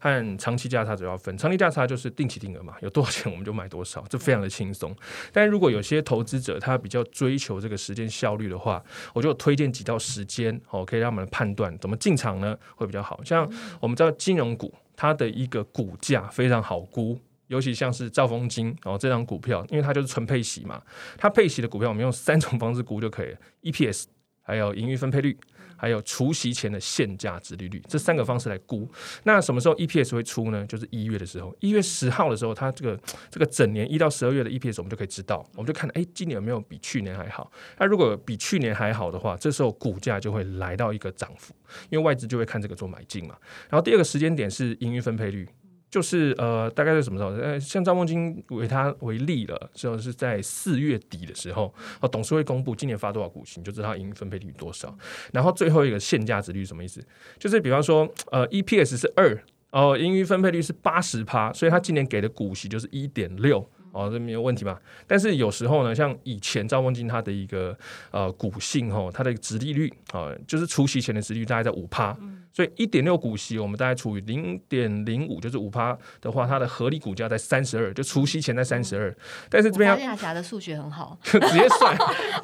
[0.00, 1.34] 和长期价差者要分。
[1.38, 4.94] 长期价差就是定期定额嘛，有多少钱我们就买多少，这非常的轻松。
[5.32, 13.22] 但如果有些投资者他比较追求这个时间效率的话，我就推荐几道时间哦，可以让我们判断怎么进场呢，会比较好。
[13.24, 20.82] 像我们知道金融股，它的一个股价非常好估，尤其像是兆丰金哦这张股票，因为它就是纯配息嘛，
[21.16, 24.04] 它配息的股票我们用三种方式估就可以了，EPS。
[24.44, 25.36] 还有盈余分配率，
[25.76, 28.88] 还有除息前的现价殖利率，这三个方式来估。
[29.24, 30.64] 那什么时候 EPS 会出呢？
[30.66, 37.50] 就是一月的时候，一月十号的时候，它这个这个整年一到十二月的 EPS 我们就可以知道，我们就看，哎，今年有没有比去年还好？
[37.78, 41.54] 那如果比去年还好的话，这时候股价就会来到一个涨幅，
[41.88, 43.34] 因为外资就会看这个做买进嘛。
[43.70, 45.48] 然后第二个时间点是盈余分配率。
[45.94, 47.30] 就是呃，大概是什么时候？
[47.30, 54.92] 呃，像赵梦金为他为例了，就是在四月底的时候，哦，董事会公布今年发多少股息，你就知道盈余分配率多少。
[55.32, 57.00] 然后最后一个现价值率什么意思？
[57.38, 63.64] 就是比方说，呃，EPS 是二，哦，盈余分配率是八十趴，所以他今年给的股息就是一点六。
[63.94, 64.76] 哦，这没有问题嘛？
[65.06, 67.76] 但是有时候呢，像以前兆丰金它的一个
[68.10, 79.14] 呃股性哦，它的值利率啊、呃，就是除息前的值利率大概在五趴，嗯、所以一点六股息我们大概除以零点零五，就是五趴的话，它的合理股价在三十二，就除息前在三十二。
[79.48, 81.96] 但是这边亚霞的数学很好， 直接算，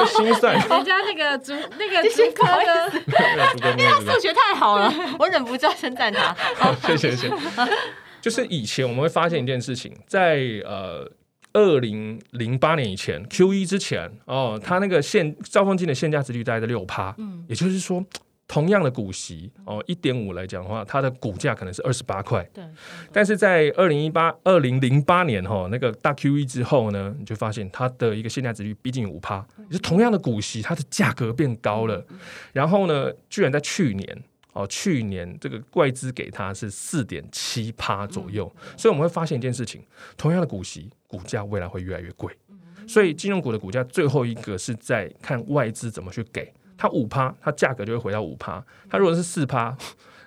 [0.07, 0.55] 心算。
[0.71, 2.93] 人家那个主那个主科的，
[3.77, 6.33] 因为他数学太好了，我忍不住要称赞他。
[6.57, 7.35] 好，谢谢谢谢。
[8.21, 11.11] 就是以前我们会发现一件事情，在呃。
[11.53, 18.05] 二零零八年以前，Q 一之前哦，它那个现兆丰金的现价值率大概在六趴，嗯，也就是说，
[18.47, 22.65] 同样的股息哦，一点五来讲的话，它的股价可能是二十八块，对。
[23.13, 32.05] 但是在二零一八、二零零八年哈，那个大 Q 一之后呢，你就发现它的一个现价值率逼近五趴，也是同样的股息，它的价格变高了，
[32.53, 34.23] 然后呢，居然在去年。
[34.53, 39.83] 哦，去年这个外资给它是四点七趴左右，嗯、所以我们会发现一件事情：
[40.17, 42.37] 同样的股息，股价未来会越来越贵。
[42.49, 48.65] 嗯、所以金融股的股价最后一个是在看外资怎么去给它五趴，它价格就会回到五趴。
[48.89, 49.77] 它如果是四趴。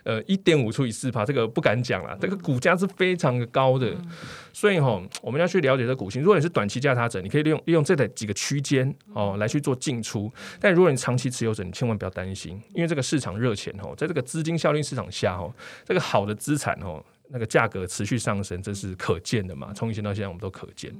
[0.03, 2.17] 呃，一点五除以四趴，这个不敢讲了。
[2.19, 4.11] 这个股价是非常的高的，嗯、
[4.51, 6.21] 所以哈，我们要去了解这个股性。
[6.21, 10.31] 如果你是短期价差者，你可以利用利用这的几个区间哦来去做进出。
[10.59, 15.53] 但如果你长期持有者，你千万不要担心，因为这个市场热钱哦，在这个资金效应市场下哦，
[15.85, 17.03] 这个好的资产哦。
[17.33, 19.73] 那个价格持续上升，这是可见的嘛？
[19.73, 20.93] 从以前到现在，我们都可见，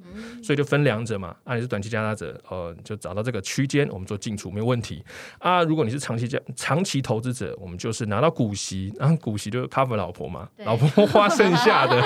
[0.43, 1.37] 所以就分两者嘛。
[1.43, 5.05] 啊，你是短期加差者，呃，就找到这个区间，我们做进出没有问题。
[5.37, 12.01] 啊，如果你是长期加长期投资者，我们就是拿到股息，然后股息就是 cover 老婆嘛，老婆 花剩下的，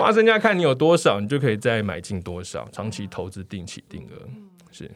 [0.00, 2.68] 花剩下看你有多少，你就可以再买进多少。
[2.72, 4.28] 长期投资定期定额
[4.72, 4.90] 是。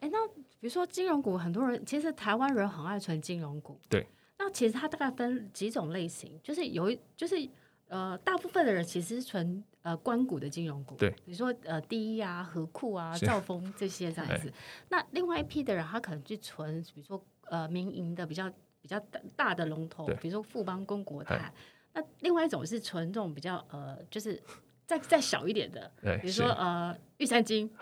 [0.00, 4.06] 哎，那比如说金融股，很多人其实台湾人很爱存金融股，对。
[4.38, 7.48] 那其实它大概分几种类型，就是有一就是。
[7.88, 14.52] 呃，大部分的人其实是存呃官股的金融股，对，比如说呃第一啊、和库啊、兆丰这些这样子。
[14.88, 18.98] 那另外一批的人，他可能去存，比如说呃民营的比较比较
[19.36, 21.52] 大的龙头，比如说富邦、公国泰。
[21.92, 24.42] 那另外一种是存这种比较呃，就是
[24.84, 27.72] 再再小一点的，比如说呃玉山金，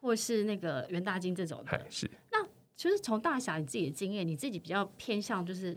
[0.00, 1.86] 或是那个元大金这种的。
[1.90, 2.08] 是。
[2.30, 2.46] 那
[2.76, 5.76] 其实从大侠你自己的经验，你自己比较偏向就是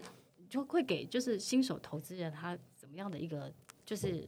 [0.50, 3.52] 就会给就是新手投资人他怎么样的一个
[3.88, 4.28] 就是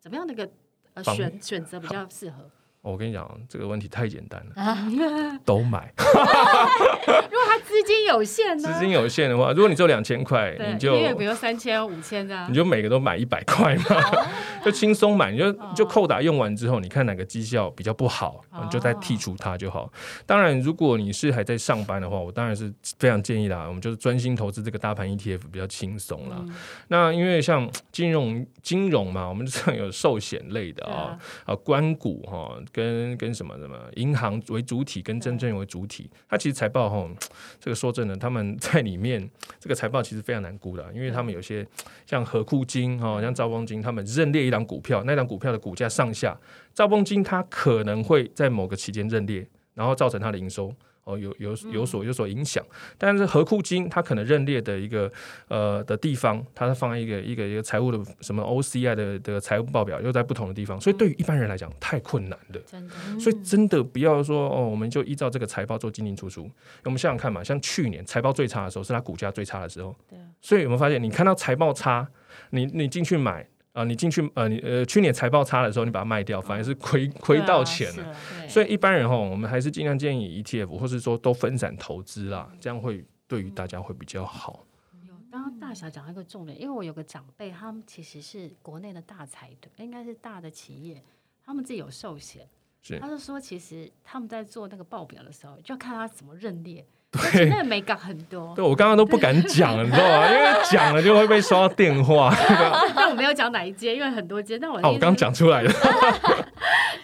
[0.00, 0.50] 怎么样的一个
[0.94, 2.50] 呃选选择比较适合？
[2.80, 5.92] 我跟你讲，这个问题太简单了，啊、 都买。
[7.30, 8.72] 如果他资金有限呢？
[8.72, 14.26] 资金有限的话，如果你只有两千块，你就比如三千、五千这样，你就每个都买一百块嘛，哦、
[14.64, 15.30] 就轻松买。
[15.30, 19.90] 你就就扣打用完之后，你看哪个绩效比较不好，哦、你就再剔除它就好。
[20.24, 26.36] 当然，如果你是还在上班的话，我当然是非常建议啦，我们就是专心投资这个大盘 ETF 比较轻松啦。
[26.40, 26.54] 嗯、
[26.88, 32.54] 那因为像 金融金融嘛，我们这有寿险类的啊啊，关股哈。
[32.72, 37.10] 跟跟什么什么银行为主体，跟证券为主体，它其实财报哦，
[37.60, 39.28] 这个说真的，他们 在里面
[39.60, 41.66] 这个财报其实非常难估的，因为他们有些
[42.06, 46.36] 像合库金啊，像兆丰金，他们认列一档股票，那档股票的股价上下，
[46.74, 50.74] 兆丰金它可能会在某个期间认列，然后造成它的营收。
[51.06, 52.64] 哦，有有有所有所影响，
[52.98, 55.10] 但是合库金它可能认列的一个
[55.46, 62.60] 呃的地方，它是放在一个一个一个财务的什么 OCI 的的财务报表又在不同的地方，所以对于一般人来讲太困难了。
[62.66, 66.50] 真的，所以真的不要说哦，我们就依照这个财报做进进出出。
[66.82, 69.94] 我们想想看嘛，像去年财报最差的时候，是它股价最差的时候。
[70.10, 70.18] 对。
[70.40, 72.08] 所以有没有发现，你看到财报差，
[72.50, 73.46] 你你进去买。
[73.76, 78.04] 啊，你进去呃，你呃，去年财报差的时候，你把它卖掉，反而是亏亏到钱了。
[78.04, 78.16] 啊、
[78.48, 84.64] 所以一般人哈，我们还是尽量建议 ETF，或是说都分散投资啦，这样会对于大家会比较好。
[85.06, 91.02] 有，刚刚大侠讲一个重点，因为我有个长辈，他们其实是国内的大财团，应该是大的企业，
[91.44, 92.48] 他们自己有寿险，
[92.80, 96.82] 是他就说，其实他们在做那个报表的时候，就要看他怎么认列。
[97.10, 98.54] 对，那美感很多。
[98.54, 100.28] 对，我刚刚都不敢讲，你知道吗？
[100.32, 102.34] 因为讲了就会被收到电话。
[102.94, 104.60] 但我没有讲哪一间，因为很多间。
[104.60, 105.70] 但我我刚讲出来了。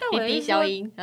[0.01, 0.53] 但我的意思，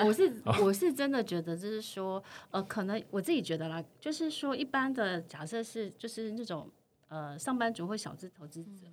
[0.05, 0.31] 我是
[0.61, 2.21] 我是真的觉得，就是说，
[2.51, 6.69] 呃，可能我自己觉得啦，就是说，一般的假设是，就是那种
[7.07, 8.85] 呃，上班族或小资投资者，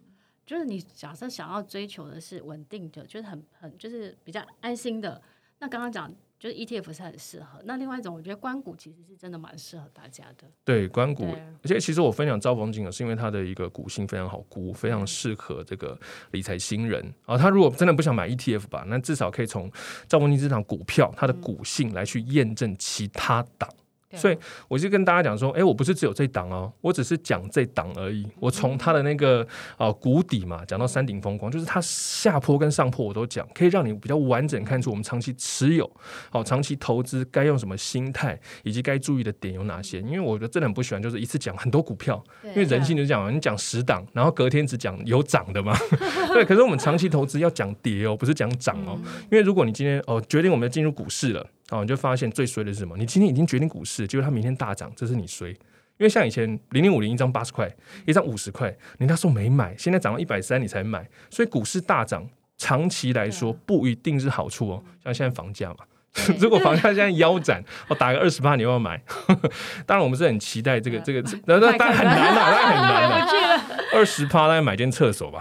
[0.47, 5.21] 就是你假设想要追求的是稳定的，就是很很就是比较安心的。
[5.59, 6.11] 那刚刚讲。
[6.39, 10.47] 就是 ETF 是很适合，那另外一种，我觉得关股其实是真的蛮适合大家的。
[10.65, 15.99] 对，关股，而且其实我分享兆丰金啊，是因为它的一个股性非常好估，非常适合这个
[16.33, 17.39] 理财新人啊。
[17.39, 19.71] 他如果真的不想买 ETF 吧，那至少可以从
[20.07, 23.69] 兆丰金这档股票它的股性来去验证其他档。
[24.13, 24.39] 所以
[24.69, 28.27] 我就跟大家讲说，哎、欸，我不是只有这档哦，我只是讲这档而已。
[28.39, 29.47] 我从它的那个
[29.77, 35.91] 呃谷底嘛，讲到山顶风光，就是它下坡跟上坡我都讲，可以让你比较完整看出我们长期持有、
[36.31, 40.01] 好长期投资该用什么心态，以及该注意的点有哪些。
[40.03, 45.77] 因为我觉得真的很不喜欢就是一次讲很多股票，因为人性就是这样，你讲十档，然后隔天只讲有涨的嘛。
[46.33, 48.99] 对，可是我们长期投资要讲跌哦，不是讲涨哦。
[49.31, 51.45] 因为如果你今天哦决定我们要进入股市了。
[51.71, 52.97] 哦，你就发现最衰的是什么？
[52.97, 55.51] 你今天已经决定股市，结果它明天大涨，这是你衰。
[55.99, 57.69] 因为像以前零零五零一张八十块，
[58.07, 64.85] 一张五十块，你那时候没买，现在涨到一百三你才买，所以股市大涨，长期来说不一定是好处哦。
[65.03, 65.77] 像现在房价嘛，
[66.39, 69.03] 如果房价现在腰斩，我打个二十八，你要不要买？
[69.87, 73.63] 当然我们是很期待这个这个，那那当然很难啊，当然很难啊。
[73.95, 75.41] 二十趴，大概买间厕所吧。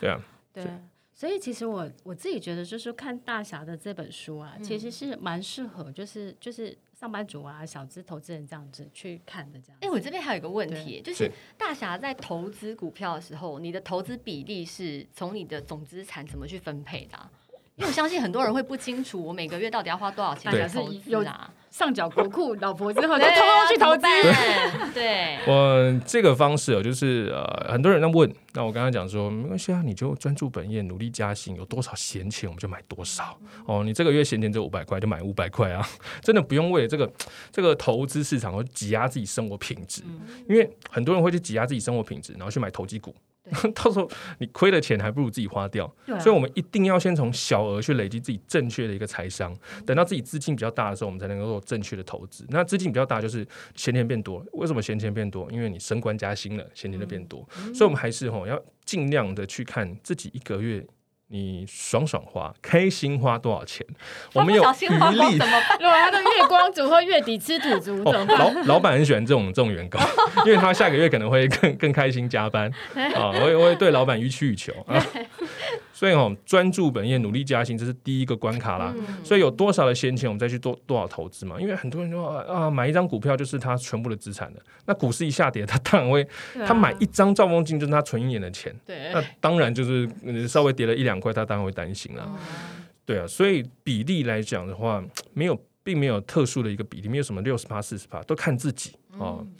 [0.00, 0.20] 对啊，
[0.52, 0.64] 对。
[1.20, 9.76] 所以其实我我自己觉得，就是看大侠的这本书啊，嗯、其实是蛮适合，就是就是上班族啊、小资投资人这样子去看的这样。
[9.82, 17.30] 哎、欸，我这边还有一个问题，就是大侠在投资股票的时候，你的投资比例是从你的总资产怎么去分配的、啊？
[17.76, 21.52] 因为我相信很多人会不清楚，我每个月到底要花多少钱来投资啊。
[21.70, 24.02] 上缴国库，老婆之后就偷偷去投资。
[24.92, 33.38] 对，我这个方式哦，就是呃，很多人在问，那我刚刚讲说没关系啊，你就专注本业，努力加薪，有多少闲钱我们就买多少。
[33.66, 35.86] 哦，你这个月闲钱只有五百块，就买五百块啊，
[36.22, 37.10] 真的不用为了这个
[37.52, 40.02] 这个投资市场而挤压自己生活品质，
[40.48, 43.14] 因为很多人会去挤压自己生活品质，然后去买投机股。
[43.50, 52.46] 对 到时候你亏的钱还不如自己花掉，啊、所以我们一定要先从小额去累积自己正确的一个财商，等到自己资金比较大的时候，我们才能够做正确的投资。
[52.50, 55.50] 那资金比较大就是闲钱变多，为什么闲钱变多？
[55.50, 57.46] 因为你升官加薪了，闲钱就变多。
[57.66, 60.86] 嗯、所以我们还是吼要尽量的去看自己一个月。
[61.32, 63.86] 你爽爽花，开心花多少钱？
[64.32, 65.78] 我们有余力怎么办？
[65.78, 68.36] 如果他的月光族或月底吃土族怎么办？
[68.36, 70.00] 老老板很喜欢这种这种员工，
[70.44, 72.68] 因为他下个月可能会更更开心加班
[73.14, 73.30] 啊！
[73.40, 75.00] 我也我也对老板予取予求啊。
[76.00, 78.94] 所以哦，专注本业，努力加薪，这是第一个关卡啦。
[78.96, 81.60] 嗯、所以有多少的闲钱，我们再去做多少投资嘛。
[81.60, 84.60] 因为很多人说啊，买一张股票就是他全部的资产了。
[84.86, 86.22] 那股市一下跌，他当然会，
[86.58, 88.74] 啊、他买一张兆丰金就是他存一年的钱。
[88.86, 90.08] 对，那当然就是
[90.48, 92.26] 稍微跌了一两块，他当然会担心了。
[92.26, 99.40] 嗯、对啊，所以比例来讲的话，没有并没有特殊的一个比例，没有什么六十趴、四十趴，都看自己哦。
[99.42, 99.52] 嗯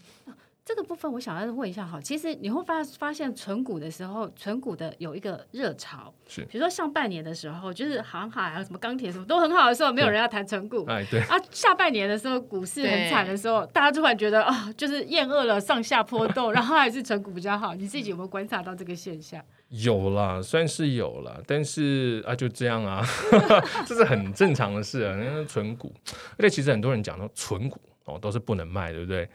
[0.65, 17.75] 这个部分我想要问一下哈，其实你会发发现存股的时候，存股的有一个热潮，是比如说上半年的时候，就是航海啊、什么钢铁什么都很好的时候，没有人要谈存股，哎对，啊下半年的时候股市很惨的时候， 大家突然觉得啊、哦，就是厌恶了上下波动，然后还是存股比较好。
[17.75, 19.43] 你自己有没有观察到这个现象？
[19.71, 23.05] 有啦，算是有啦，但是啊就这样啊，
[23.87, 25.93] 这是很正常的事啊，因为存股，
[26.37, 29.29] 而且其实很多人讲说存股哦都是不能卖，对不对？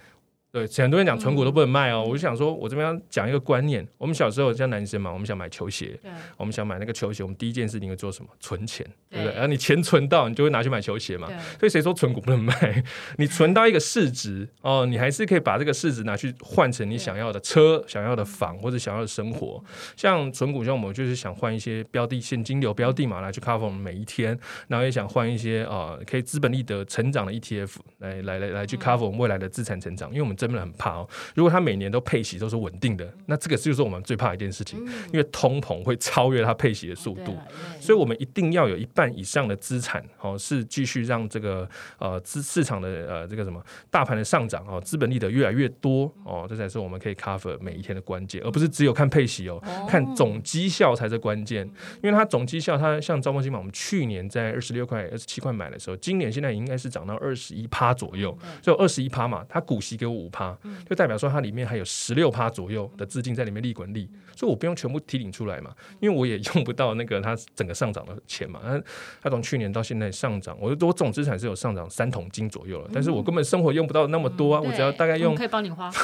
[0.56, 2.02] 对，很多人讲存股都不能卖哦。
[2.06, 3.86] 嗯、我就想说，我这边要讲一个观念。
[3.98, 6.00] 我们小时候像男生嘛，我们想买球鞋，
[6.38, 8.30] 我们想买那个球鞋，我们第一件事情会做什么？
[8.40, 9.34] 存钱，对不对？
[9.34, 11.28] 然后你钱存到，你就会拿去买球鞋嘛。
[11.60, 12.82] 所以谁说存股不能卖？
[13.20, 19.62] 你存到一个市值哦，你还是可以把这个市值拿去换成你想要的车、想要的房或者想要的生活。
[19.98, 24.40] 像存股，像我们就是想换一些标的现金流标的嘛，来去 cover 我们每一天。
[24.70, 31.08] 然后也想换一些啊、呃，可以资本利得成长的 ETF 来来来来去 cover 我们未来的资产成长，因为我们真的很怕哦。
[31.36, 34.80] 如果它每年都配息都是稳定的，那这个就是我们最怕的一件事情，
[35.12, 37.38] 因为通膨会超越它配息的速度，
[37.80, 41.68] 所以我们一定要有一半以上的资产哦，是继续让这个
[41.98, 51.66] 呃资市场的呃这个什么大盘的上涨哦，资本利得越来越多哦，这才是我们可以 cover 每一天的关键，而不是只有看配息哦，看总绩效才是关键，
[52.04, 60.58] 因为它总绩效它像招募金嘛，我们去年在二十六块、二十七块买的时候，今年现在应该是涨到二十一趴左右，就二十一趴嘛，它股息给我五趴。
[60.90, 65.72] 就代表说它里面还有十六趴左右的资金在里面利滚利，所以我不用全部提领出来嘛，
[66.02, 68.60] 因为我也用不到那个它整个上涨的钱嘛。
[68.64, 68.84] 它
[69.24, 75.90] 它从去年到现在上涨，我我总资产是有上涨三桶金左右了，但是我根本生活用不到那么多啊，我只要大概用可以帮你花，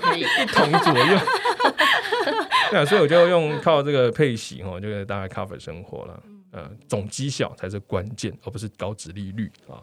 [0.00, 1.18] 可以一桶左右。
[2.70, 6.22] 对啊，所以我就用靠这个配息哦，就大概 cover 生活了。
[6.52, 9.78] 呃，总绩效才是关键，而不是高值利率啊。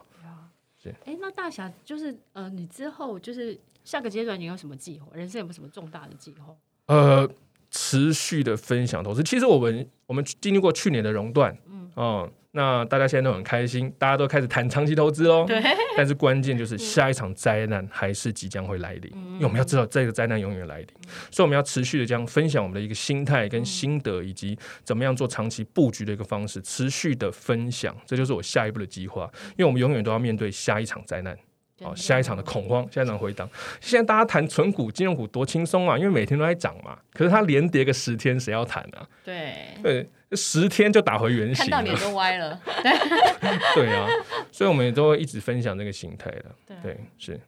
[1.06, 5.08] 哎，那大侠就是呃，你之后就是下个阶段你有什么计划？
[5.14, 6.56] 人生有没有什么重大的计划？
[6.88, 7.30] 呃，
[7.72, 9.24] 持续的分享投资。
[9.24, 15.46] 其实我们我们经历过去年的熔断，嗯，哦，那大家现在都很开心，大家都开始谈长期投资喽。
[15.46, 15.62] 对。
[15.96, 29.30] 但是关键就是下一场灾难还是即将会来临，嗯、因为我们要知道这个灾难永远来临，嗯、所以我们要持续的这样分享我们的一个心态跟心得，以及怎么样做长期布局的一个方式，持续的分享，这就是我下一步的计划。
[29.52, 31.38] 因为我们永远都要面对下一场灾难，
[31.80, 33.50] 哦，下一场的恐慌，下一场回档。
[33.82, 36.98] 现在大家谈存股、金融股多轻松啊，因为每天都在涨嘛。
[37.12, 39.08] 可是它连跌个十天，谁要谈啊？
[39.24, 40.10] 对对。
[40.36, 42.60] 十天就打回原形，看到脸都歪了。
[42.66, 42.92] 对，
[43.86, 44.08] 对啊，
[44.52, 46.56] 所以我们也都会一直分享这个形态的。
[46.66, 47.40] 对，对，是。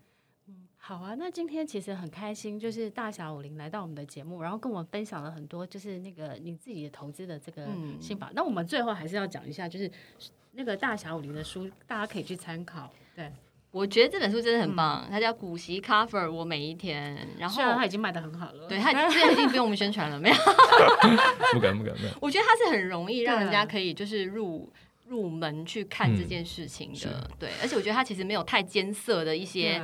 [0.78, 7.66] 好啊，那今天其实很开心，就是大侠武林来到我们的节目，然后跟我们分享了很多，就是那个你自己的投资的这个
[8.00, 8.28] 心法。
[8.28, 9.90] 嗯、那我们最后还是要讲一下，就是
[10.52, 12.94] 那个大侠武林的书，大家可以去参考。
[13.16, 13.32] 对。
[13.76, 20.36] 我觉得这本书真的很棒，嗯、它叫《股息 Cover 我每一天》，然后它已经卖的很好了，对，它现在已经不用我们宣传了，没有？
[21.52, 24.72] 不敢不敢不敢，我觉得它是很容易让人家可以就是入
[25.10, 29.82] 入门去看这件事情的，嗯、对，而且我觉得它其实没有太艰涩的一些，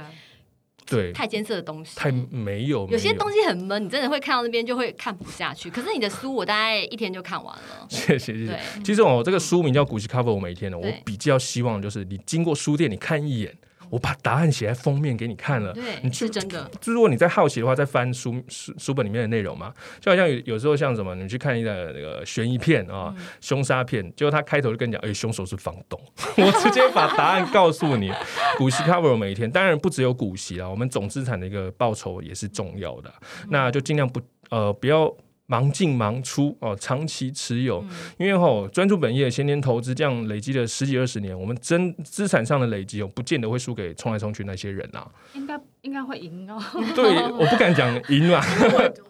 [0.85, 5.69] 对，太艰涩的东西，太没有，有些东西很闷，你真的会看到那边就会看不下去。
[5.69, 8.57] 可是你的书我大概一天就看完了， 谢谢谢谢。
[8.85, 13.53] 其实我这个书名叫《股息 Cover 我每一天》的，我比较希望就是你经过书店你看一眼。
[13.91, 16.71] 我把答案写在封面给你看了，对，你就是真的。
[16.79, 19.73] 就如果你在好奇的话，再翻书书书本里面的内容嘛。
[19.99, 25.99] 就好像有有时候像什么，你去看一个那个悬疑片啊、凶杀片，结果他开头就跟你讲，哎，凶手是房东。
[26.37, 28.11] 我直接把答案告诉你。
[28.57, 33.13] 股息 cover 每一天，当然不只有股息啦，我们总资产的一个报酬也是重要的。
[33.49, 35.13] 那就尽量不呃不要。
[35.51, 37.83] 忙进忙出哦，长期持有，
[38.17, 45.05] 因为吼专注本业，闲年投资，这样累积了十几二十年，我们真资产上的累积哦，不见得会输给冲来冲去那些人呐。
[45.33, 46.57] 应该应该会赢哦。
[46.95, 48.41] 对，我不敢讲赢啊。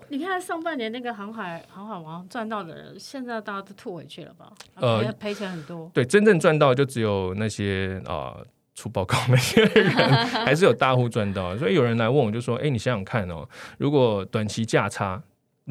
[0.10, 4.52] 你看上半年那个航海航海王赚到的人，现在大家都吐回去了吧？
[4.74, 5.92] 呃，赔钱很多。
[5.94, 9.92] 对，真正赚到就只有那些啊、呃、出报告那些人，
[10.44, 11.56] 还是有大户赚到。
[11.58, 15.22] 所以有人来问我就说：“哎，你想想看哦，如果短期价差。”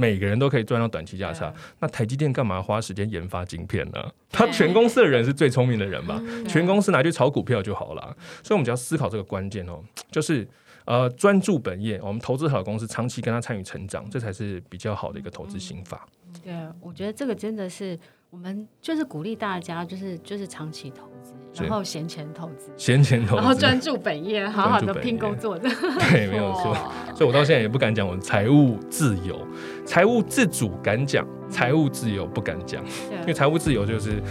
[0.00, 4.10] 每个人都可以赚到短期价差，那台积电干嘛花时间研发晶片呢？
[4.30, 6.18] 他全公司的人是最聪明的人吧？
[6.48, 8.16] 全公司拿去炒股票就好了。
[8.42, 10.48] 所以，我们只要思考这个关键哦，就是
[10.86, 16.08] 呃，专注本业，我们投资好公司，长期跟他参与成长，这才是比较好的一个投资心法。
[16.42, 17.98] 对，我觉得这个真的是
[18.30, 21.34] 我们就是鼓励大家，就是就是长期投资。
[21.54, 25.68] 然后闲钱投资，闲钱投资，然后专注本业，好好的拼工作的。
[26.10, 26.76] 对，没有错。
[27.14, 29.38] 所以我到现在也不敢讲我财务自由，
[29.84, 32.82] 财务自主敢讲，财务自由不敢讲。
[33.20, 34.22] 因为财务自由就是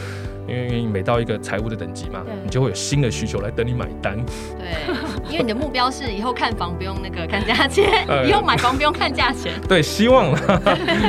[0.48, 4.18] 因为每到一个财务的等级嘛，你就会有新的需求来等你买单。
[4.58, 4.96] 对，
[5.30, 9.54] 因为你的目标是以后看房不用那个看价钱， 以后买房不用看价钱。
[9.68, 10.38] 对，希望了，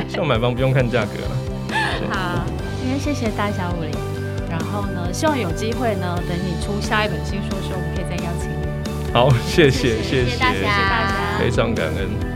[0.09, 2.11] 希望买房不用看价格了。
[2.11, 2.45] 好，
[2.81, 4.10] 今天谢谢大小武林。
[4.61, 9.13] 然后呢，希望有机会呢，等你出下一本新书的时候，我们可以再邀请你。
[9.13, 12.30] 好，谢谢，谢谢，谢谢大家，非常感恩。